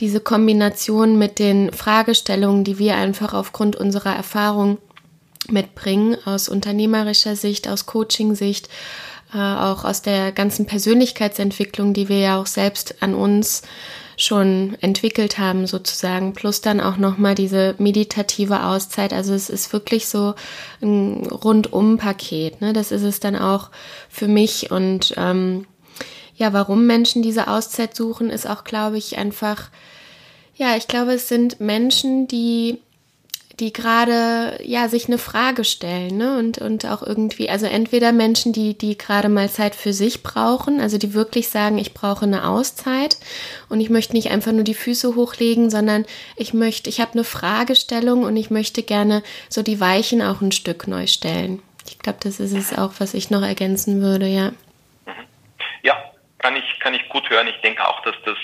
[0.00, 4.78] diese Kombination mit den Fragestellungen, die wir einfach aufgrund unserer Erfahrung
[5.48, 8.68] mitbringen, aus unternehmerischer Sicht, aus Coaching-Sicht,
[9.34, 13.62] äh, auch aus der ganzen Persönlichkeitsentwicklung, die wir ja auch selbst an uns
[14.16, 19.12] schon entwickelt haben sozusagen, plus dann auch nochmal diese meditative Auszeit.
[19.12, 20.34] Also es ist wirklich so
[20.80, 22.60] ein Rundum-Paket.
[22.60, 22.72] Ne?
[22.72, 23.70] Das ist es dann auch
[24.08, 25.66] für mich und ähm,
[26.36, 29.70] ja, warum Menschen diese Auszeit suchen, ist auch, glaube ich, einfach,
[30.56, 32.80] ja, ich glaube, es sind Menschen, die
[33.60, 36.38] die gerade ja sich eine Frage stellen ne?
[36.38, 40.80] und und auch irgendwie also entweder Menschen die die gerade mal Zeit für sich brauchen
[40.80, 43.16] also die wirklich sagen ich brauche eine Auszeit
[43.68, 46.04] und ich möchte nicht einfach nur die Füße hochlegen sondern
[46.36, 50.52] ich möchte ich habe eine Fragestellung und ich möchte gerne so die Weichen auch ein
[50.52, 54.52] Stück neu stellen ich glaube das ist es auch was ich noch ergänzen würde ja
[55.82, 55.96] ja
[56.44, 57.46] kann ich, kann ich gut hören.
[57.46, 58.36] Ich denke auch, dass das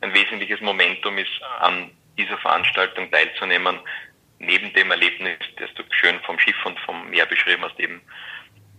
[0.00, 3.80] ein wesentliches Momentum ist, an dieser Veranstaltung teilzunehmen.
[4.38, 8.00] Neben dem Erlebnis, das du schön vom Schiff und vom Meer beschrieben hast, eben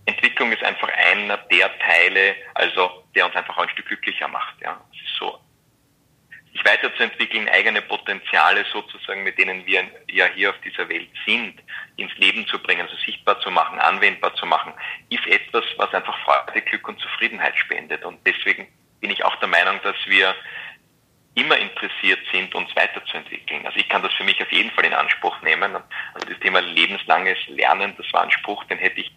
[0.05, 4.55] Entwicklung ist einfach einer der Teile, also der uns einfach ein Stück glücklicher macht.
[4.61, 5.39] Ja, es ist so
[6.51, 11.61] sich weiterzuentwickeln, eigene Potenziale sozusagen, mit denen wir ja hier auf dieser Welt sind,
[11.95, 14.73] ins Leben zu bringen, also sichtbar zu machen, anwendbar zu machen,
[15.09, 18.03] ist etwas, was einfach Freude, Glück und Zufriedenheit spendet.
[18.03, 18.67] Und deswegen
[18.99, 20.35] bin ich auch der Meinung, dass wir
[21.35, 23.65] immer interessiert sind, uns weiterzuentwickeln.
[23.65, 25.75] Also ich kann das für mich auf jeden Fall in Anspruch nehmen.
[26.13, 29.11] Also das Thema lebenslanges Lernen, das war ein Spruch, den hätte ich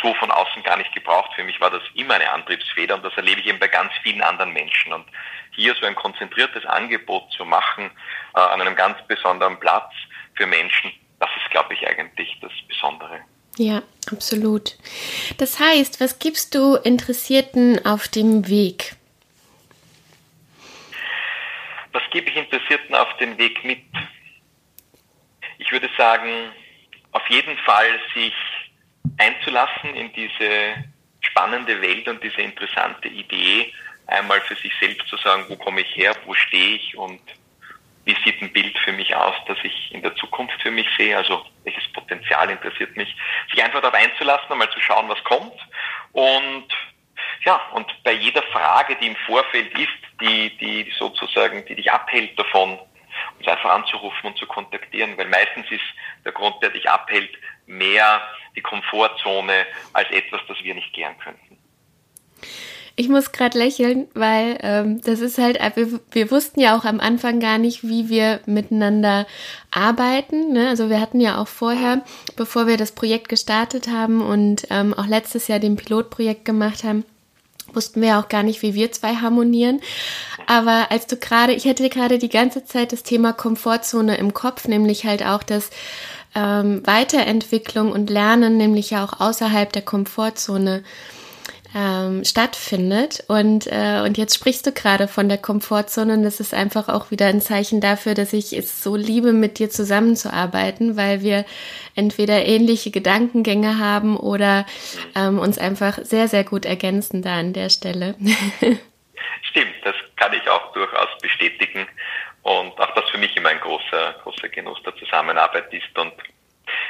[0.00, 1.32] so von außen gar nicht gebraucht.
[1.34, 4.22] Für mich war das immer eine Antriebsfeder und das erlebe ich eben bei ganz vielen
[4.22, 4.92] anderen Menschen.
[4.92, 5.06] Und
[5.52, 7.90] hier so ein konzentriertes Angebot zu machen
[8.34, 9.92] äh, an einem ganz besonderen Platz
[10.34, 13.20] für Menschen, das ist, glaube ich, eigentlich das Besondere.
[13.56, 14.76] Ja, absolut.
[15.38, 18.94] Das heißt, was gibst du Interessierten auf dem Weg?
[21.92, 23.82] Was gebe ich Interessierten auf den Weg mit?
[25.58, 26.52] Ich würde sagen,
[27.12, 28.34] auf jeden Fall sich
[29.18, 30.84] einzulassen in diese
[31.20, 33.72] spannende Welt und diese interessante Idee,
[34.06, 37.20] einmal für sich selbst zu sagen, wo komme ich her, wo stehe ich und
[38.04, 41.16] wie sieht ein Bild für mich aus, das ich in der Zukunft für mich sehe,
[41.16, 43.14] also welches Potenzial interessiert mich,
[43.50, 45.52] sich einfach darauf einzulassen, einmal zu schauen, was kommt.
[46.12, 46.66] Und
[47.44, 52.38] ja, und bei jeder Frage, die im Vorfeld ist, die, die sozusagen, die dich abhält
[52.38, 52.78] davon,
[53.38, 55.84] uns einfach anzurufen und zu kontaktieren, weil meistens ist
[56.24, 57.30] der Grund, der dich abhält,
[57.66, 58.22] mehr
[58.56, 61.58] die Komfortzone als etwas, das wir nicht gern könnten.
[63.00, 66.98] Ich muss gerade lächeln, weil ähm, das ist halt, wir, wir, wussten ja auch am
[66.98, 69.24] Anfang gar nicht, wie wir miteinander
[69.70, 70.52] arbeiten.
[70.52, 70.68] Ne?
[70.68, 72.02] Also wir hatten ja auch vorher,
[72.34, 77.04] bevor wir das Projekt gestartet haben und ähm, auch letztes Jahr den Pilotprojekt gemacht haben,
[77.72, 79.80] wussten wir auch gar nicht, wie wir zwei harmonieren.
[80.46, 84.68] Aber als du gerade, ich hatte gerade die ganze Zeit das Thema Komfortzone im Kopf,
[84.68, 85.70] nämlich halt auch das
[86.34, 90.82] ähm, Weiterentwicklung und Lernen, nämlich ja auch außerhalb der Komfortzone
[91.74, 93.24] ähm, stattfindet.
[93.28, 97.10] Und, äh, und jetzt sprichst du gerade von der Komfortzone und das ist einfach auch
[97.10, 101.44] wieder ein Zeichen dafür, dass ich es so liebe, mit dir zusammenzuarbeiten, weil wir
[101.94, 104.66] entweder ähnliche Gedankengänge haben oder
[105.14, 108.14] ähm, uns einfach sehr, sehr gut ergänzen da an der Stelle.
[109.42, 111.86] Stimmt, das kann ich auch durchaus bestätigen.
[112.42, 115.98] Und auch das für mich immer ein großer, großer Genuss der Zusammenarbeit ist.
[115.98, 116.12] Und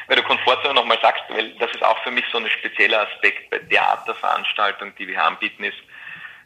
[0.09, 3.51] weil du Komfortzone nochmal sagst, weil das ist auch für mich so ein spezieller Aspekt
[3.51, 3.59] bei
[4.15, 5.79] Veranstaltung, die wir anbieten, ist,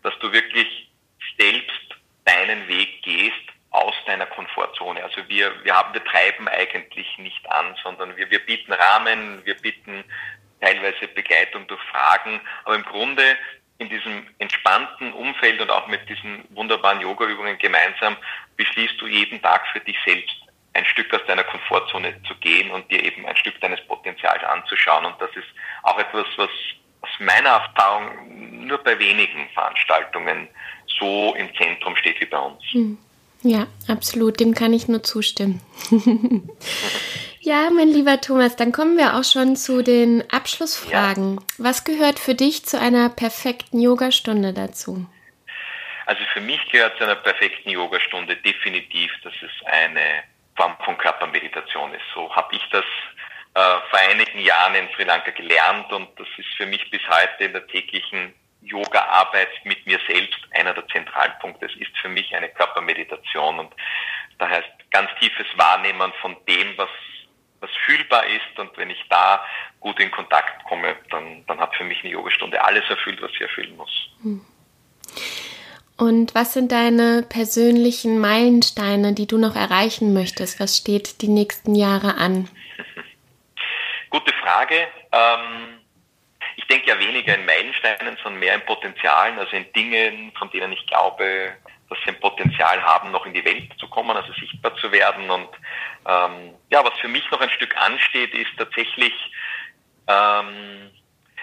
[0.03, 0.91] dass du wirklich
[1.39, 3.37] selbst deinen Weg gehst
[3.71, 5.03] aus deiner Komfortzone.
[5.03, 9.55] Also wir, wir haben, wir treiben eigentlich nicht an, sondern wir, wir bieten Rahmen, wir
[9.55, 10.05] bieten
[10.61, 13.37] teilweise Begleitung durch Fragen, aber im Grunde
[13.79, 18.17] in diesem entspannten Umfeld und auch mit diesen wunderbaren Yoga-Übungen gemeinsam
[18.57, 20.42] beschließt du jeden Tag für dich selbst
[20.75, 25.05] ein Stück aus deiner Komfortzone zu gehen und dir eben ein Stück deines Potenzials anzuschauen.
[25.05, 25.49] Und das ist
[25.83, 26.51] auch etwas, was
[27.03, 30.49] aus meiner Erfahrung nur bei wenigen Veranstaltungen
[30.99, 32.63] so im Zentrum steht wie bei uns.
[32.73, 32.99] Hm.
[33.43, 35.61] Ja, absolut, dem kann ich nur zustimmen.
[37.41, 41.35] ja, mein lieber Thomas, dann kommen wir auch schon zu den Abschlussfragen.
[41.35, 41.43] Ja.
[41.59, 45.07] Was gehört für dich zu einer perfekten Yogastunde dazu?
[46.07, 50.23] Also für mich gehört zu einer perfekten Yogastunde definitiv, dass es eine
[50.57, 52.05] Form von Körpermeditation ist.
[52.15, 52.85] So habe ich das
[53.55, 57.45] äh, vor einigen Jahren in Sri Lanka gelernt und das ist für mich bis heute
[57.45, 61.67] in der täglichen Yoga-Arbeit mit mir selbst einer der zentralen Punkte.
[61.67, 63.75] Es ist für mich eine Körpermeditation und
[64.39, 66.89] da heißt ganz tiefes Wahrnehmen von dem, was,
[67.61, 69.45] was fühlbar ist und wenn ich da
[69.81, 73.45] gut in Kontakt komme, dann, dann hat für mich eine Yogastunde alles erfüllt, was sie
[73.45, 73.91] erfüllen muss.
[74.23, 74.47] Hm.
[76.03, 80.59] Und was sind deine persönlichen Meilensteine, die du noch erreichen möchtest?
[80.59, 82.49] Was steht die nächsten Jahre an?
[84.11, 84.89] Gute Frage.
[85.13, 85.79] Ähm,
[86.57, 90.73] ich denke ja weniger in Meilensteinen, sondern mehr in Potenzialen, also in Dingen, von denen
[90.73, 91.53] ich glaube,
[91.89, 95.31] dass sie ein Potenzial haben, noch in die Welt zu kommen, also sichtbar zu werden.
[95.31, 95.51] Und
[96.09, 99.15] ähm, ja, was für mich noch ein Stück ansteht, ist tatsächlich,
[100.09, 100.91] ähm,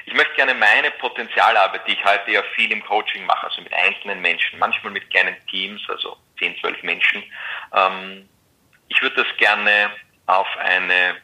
[0.09, 3.71] ich möchte gerne meine Potenzialarbeit, die ich heute ja viel im Coaching mache, also mit
[3.71, 7.23] einzelnen Menschen, manchmal mit kleinen Teams, also 10, 12 Menschen,
[7.75, 8.27] ähm,
[8.87, 9.91] ich würde das gerne
[10.25, 11.15] auf eine,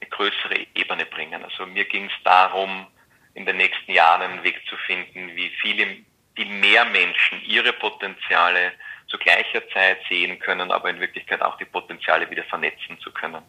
[0.00, 1.42] eine größere Ebene bringen.
[1.42, 2.86] Also mir ging es darum,
[3.32, 5.96] in den nächsten Jahren einen Weg zu finden, wie viele,
[6.36, 8.72] viel mehr Menschen ihre Potenziale
[9.06, 13.42] zu gleicher Zeit sehen können, aber in Wirklichkeit auch die Potenziale wieder vernetzen zu können.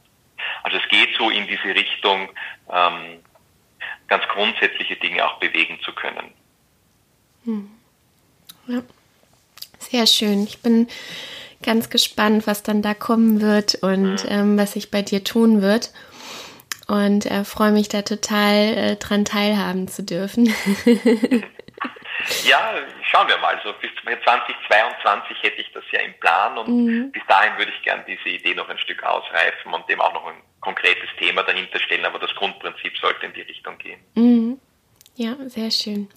[0.63, 2.29] Also es geht so in diese Richtung,
[2.71, 3.21] ähm,
[4.09, 6.33] ganz grundsätzliche Dinge auch bewegen zu können.
[7.45, 7.69] Hm.
[8.67, 8.81] Ja,
[9.79, 10.43] sehr schön.
[10.43, 10.87] Ich bin
[11.63, 14.29] ganz gespannt, was dann da kommen wird und mhm.
[14.29, 15.91] ähm, was sich bei dir tun wird
[16.87, 20.53] und äh, freue mich da total äh, dran teilhaben zu dürfen.
[22.45, 23.59] ja, schauen wir mal.
[23.63, 27.11] So bis 2022 hätte ich das ja im Plan und mhm.
[27.11, 30.25] bis dahin würde ich gern diese Idee noch ein Stück ausreifen und dem auch noch
[30.27, 33.99] ein konkretes Thema dahinter stellen, aber das Grundprinzip sollte in die Richtung gehen.
[34.15, 34.59] Mhm.
[35.15, 36.07] Ja, sehr schön.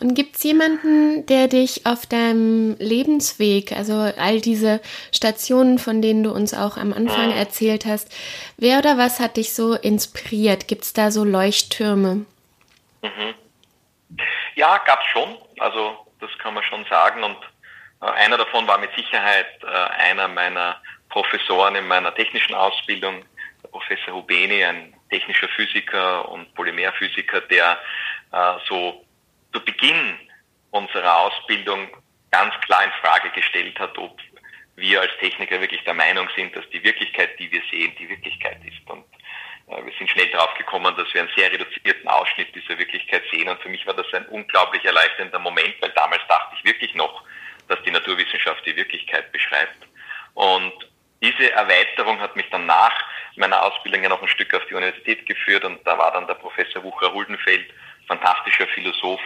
[0.00, 4.80] Und gibt es jemanden, der dich auf deinem Lebensweg, also all diese
[5.12, 7.36] Stationen, von denen du uns auch am Anfang mhm.
[7.36, 8.12] erzählt hast,
[8.56, 10.66] wer oder was hat dich so inspiriert?
[10.66, 12.26] Gibt es da so Leuchttürme?
[13.02, 13.34] Mhm.
[14.54, 15.38] Ja, gab es schon.
[15.58, 17.22] Also das kann man schon sagen.
[17.22, 17.38] Und
[18.02, 23.24] äh, einer davon war mit Sicherheit äh, einer meiner Professoren in meiner technischen Ausbildung,
[23.62, 27.78] der Professor Hubeni, ein technischer Physiker und Polymerphysiker, der
[28.32, 29.04] äh, so
[29.52, 30.18] zu Beginn
[30.70, 31.88] unserer Ausbildung
[32.30, 34.18] ganz klar in Frage gestellt hat, ob
[34.76, 38.58] wir als Techniker wirklich der Meinung sind, dass die Wirklichkeit, die wir sehen, die Wirklichkeit
[38.64, 38.88] ist.
[38.88, 39.04] Und
[39.70, 43.48] wir sind schnell darauf gekommen, dass wir einen sehr reduzierten Ausschnitt dieser Wirklichkeit sehen.
[43.48, 47.24] Und für mich war das ein unglaublich erleichternder Moment, weil damals dachte ich wirklich noch,
[47.68, 49.86] dass die Naturwissenschaft die Wirklichkeit beschreibt.
[50.34, 50.72] Und
[51.22, 52.92] diese Erweiterung hat mich dann nach
[53.36, 56.34] meiner Ausbildung ja noch ein Stück auf die Universität geführt und da war dann der
[56.34, 57.72] Professor Wucher Huldenfeld
[58.06, 59.20] fantastischer Philosoph,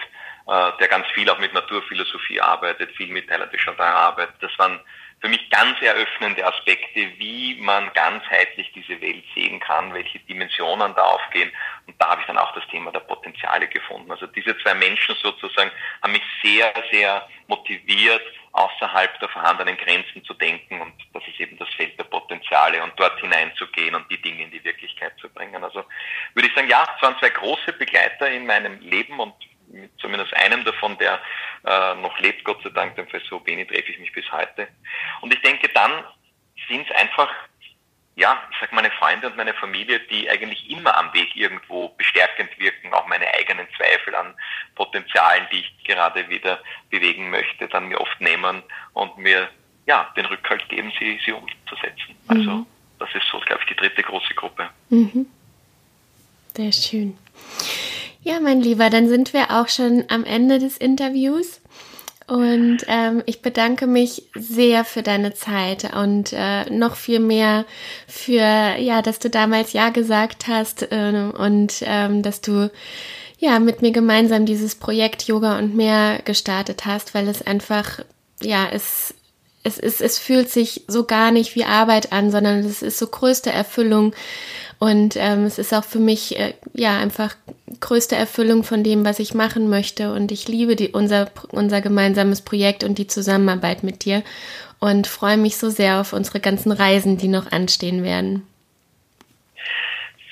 [0.47, 4.37] äh, der ganz viel auch mit Naturphilosophie arbeitet, viel mit Chardin arbeitet.
[4.41, 4.81] Das waren
[5.25, 11.01] für mich ganz eröffnende Aspekte, wie man ganzheitlich diese Welt sehen kann, welche Dimensionen da
[11.01, 11.51] aufgehen.
[11.87, 14.11] Und da habe ich dann auch das Thema der Potenziale gefunden.
[14.11, 15.71] Also diese zwei Menschen sozusagen
[16.03, 18.21] haben mich sehr, sehr motiviert,
[18.53, 20.83] außerhalb der vorhandenen Grenzen zu denken.
[20.83, 24.51] Und das ist eben das Feld der Potenziale und dort hineinzugehen und die Dinge in
[24.51, 25.65] die Wirklichkeit zu bringen.
[25.65, 25.85] Also
[26.35, 29.33] würde ich sagen, ja, es waren zwei große Begleiter in meinem Leben und
[29.75, 31.21] mit zumindest einem davon, der
[31.65, 34.69] äh, noch lebt, Gott sei Dank, dem Professor Beni, treffe ich mich bis heute.
[35.21, 36.05] Und ich denke, dann
[36.69, 37.31] sind es einfach,
[38.17, 42.51] ja, ich sag meine Freunde und meine Familie, die eigentlich immer am Weg irgendwo bestärkend
[42.59, 44.35] wirken, auch meine eigenen Zweifel an
[44.75, 46.61] Potenzialen, die ich gerade wieder
[46.91, 48.63] bewegen möchte, dann mir oft nehmen
[48.93, 49.49] und mir
[49.87, 52.17] ja den Rückhalt geben, sie, sie umzusetzen.
[52.29, 52.67] Also mhm.
[52.99, 54.71] das ist so, glaube ich, die dritte große Gruppe.
[54.89, 55.27] Mhm.
[56.57, 57.19] Sehr schön.
[58.27, 61.61] Ja, mein Lieber, dann sind wir auch schon am Ende des Interviews.
[62.27, 67.67] Und ähm, ich bedanke mich sehr für deine Zeit und äh, noch viel mehr
[68.09, 72.71] für, ja, dass du damals Ja gesagt hast äh, und ähm, dass du
[73.39, 78.01] ja mit mir gemeinsam dieses Projekt Yoga und mehr gestartet hast, weil es einfach,
[78.41, 79.13] ja, es,
[79.65, 83.07] es, es, es fühlt sich so gar nicht wie Arbeit an, sondern es ist so
[83.07, 84.15] größte Erfüllung,
[84.85, 87.37] und ähm, es ist auch für mich äh, ja einfach
[87.81, 90.13] größte Erfüllung von dem, was ich machen möchte.
[90.13, 94.23] Und ich liebe die, unser, unser gemeinsames Projekt und die Zusammenarbeit mit dir
[94.81, 98.47] und freue mich so sehr auf unsere ganzen Reisen, die noch anstehen werden.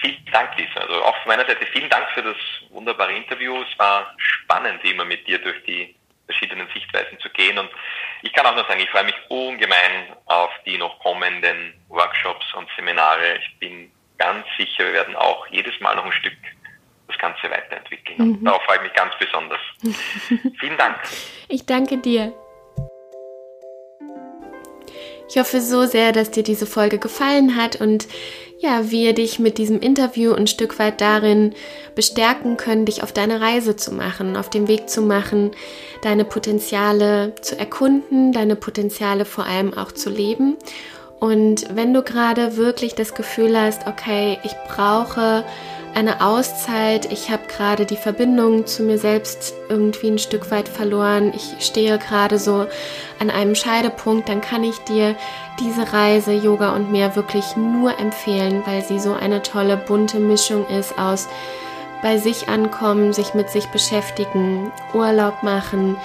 [0.01, 0.81] Vielen Dank, Lisa.
[0.81, 2.37] Also auch von meiner Seite vielen Dank für das
[2.71, 3.63] wunderbare Interview.
[3.63, 5.95] Es war spannend, immer mit dir durch die
[6.27, 7.59] verschiedenen Sichtweisen zu gehen.
[7.59, 7.71] Und
[8.23, 12.69] ich kann auch nur sagen, ich freue mich ungemein auf die noch kommenden Workshops und
[12.77, 13.39] Seminare.
[13.39, 16.37] Ich bin ganz sicher, wir werden auch jedes Mal noch ein Stück
[17.09, 18.21] das Ganze weiterentwickeln.
[18.21, 18.45] Und mhm.
[18.45, 19.61] darauf freue ich mich ganz besonders.
[20.61, 20.97] Vielen Dank.
[21.49, 22.33] Ich danke dir.
[25.29, 28.07] Ich hoffe so sehr, dass dir diese Folge gefallen hat und
[28.59, 31.55] ja, wir dich mit diesem Interview ein Stück weit darin
[31.95, 35.51] bestärken können, dich auf deine Reise zu machen, auf den Weg zu machen,
[36.03, 40.59] deine Potenziale zu erkunden, deine Potenziale vor allem auch zu leben.
[41.19, 45.45] Und wenn du gerade wirklich das Gefühl hast, okay, ich brauche
[45.95, 47.13] eine Auszeit.
[47.13, 51.33] Ich habe gerade die Verbindung zu mir selbst irgendwie ein Stück weit verloren.
[51.35, 52.67] Ich stehe gerade so
[53.19, 54.29] an einem Scheidepunkt.
[54.29, 55.17] Dann kann ich dir
[55.61, 60.67] diese Reise Yoga und mehr wirklich nur empfehlen, weil sie so eine tolle bunte Mischung
[60.69, 61.29] ist aus
[62.03, 65.97] bei sich ankommen, sich mit sich beschäftigen, Urlaub machen,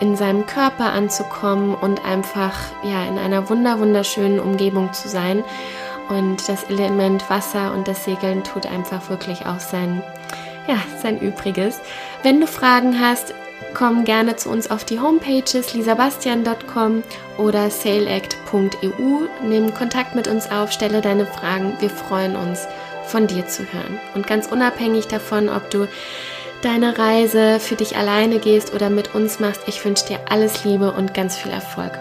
[0.00, 5.44] in seinem Körper anzukommen und einfach ja in einer wunder wunderschönen Umgebung zu sein.
[6.08, 10.02] Und das Element Wasser und das Segeln tut einfach wirklich auch sein,
[10.66, 11.80] ja, sein Übriges.
[12.22, 13.34] Wenn du Fragen hast,
[13.74, 17.02] komm gerne zu uns auf die Homepages lisabastian.com
[17.38, 19.26] oder saleact.eu.
[19.42, 21.74] Nimm Kontakt mit uns auf, stelle deine Fragen.
[21.80, 22.66] Wir freuen uns,
[23.06, 23.98] von dir zu hören.
[24.14, 25.88] Und ganz unabhängig davon, ob du
[26.62, 30.92] deine Reise für dich alleine gehst oder mit uns machst, ich wünsche dir alles Liebe
[30.92, 31.98] und ganz viel Erfolg.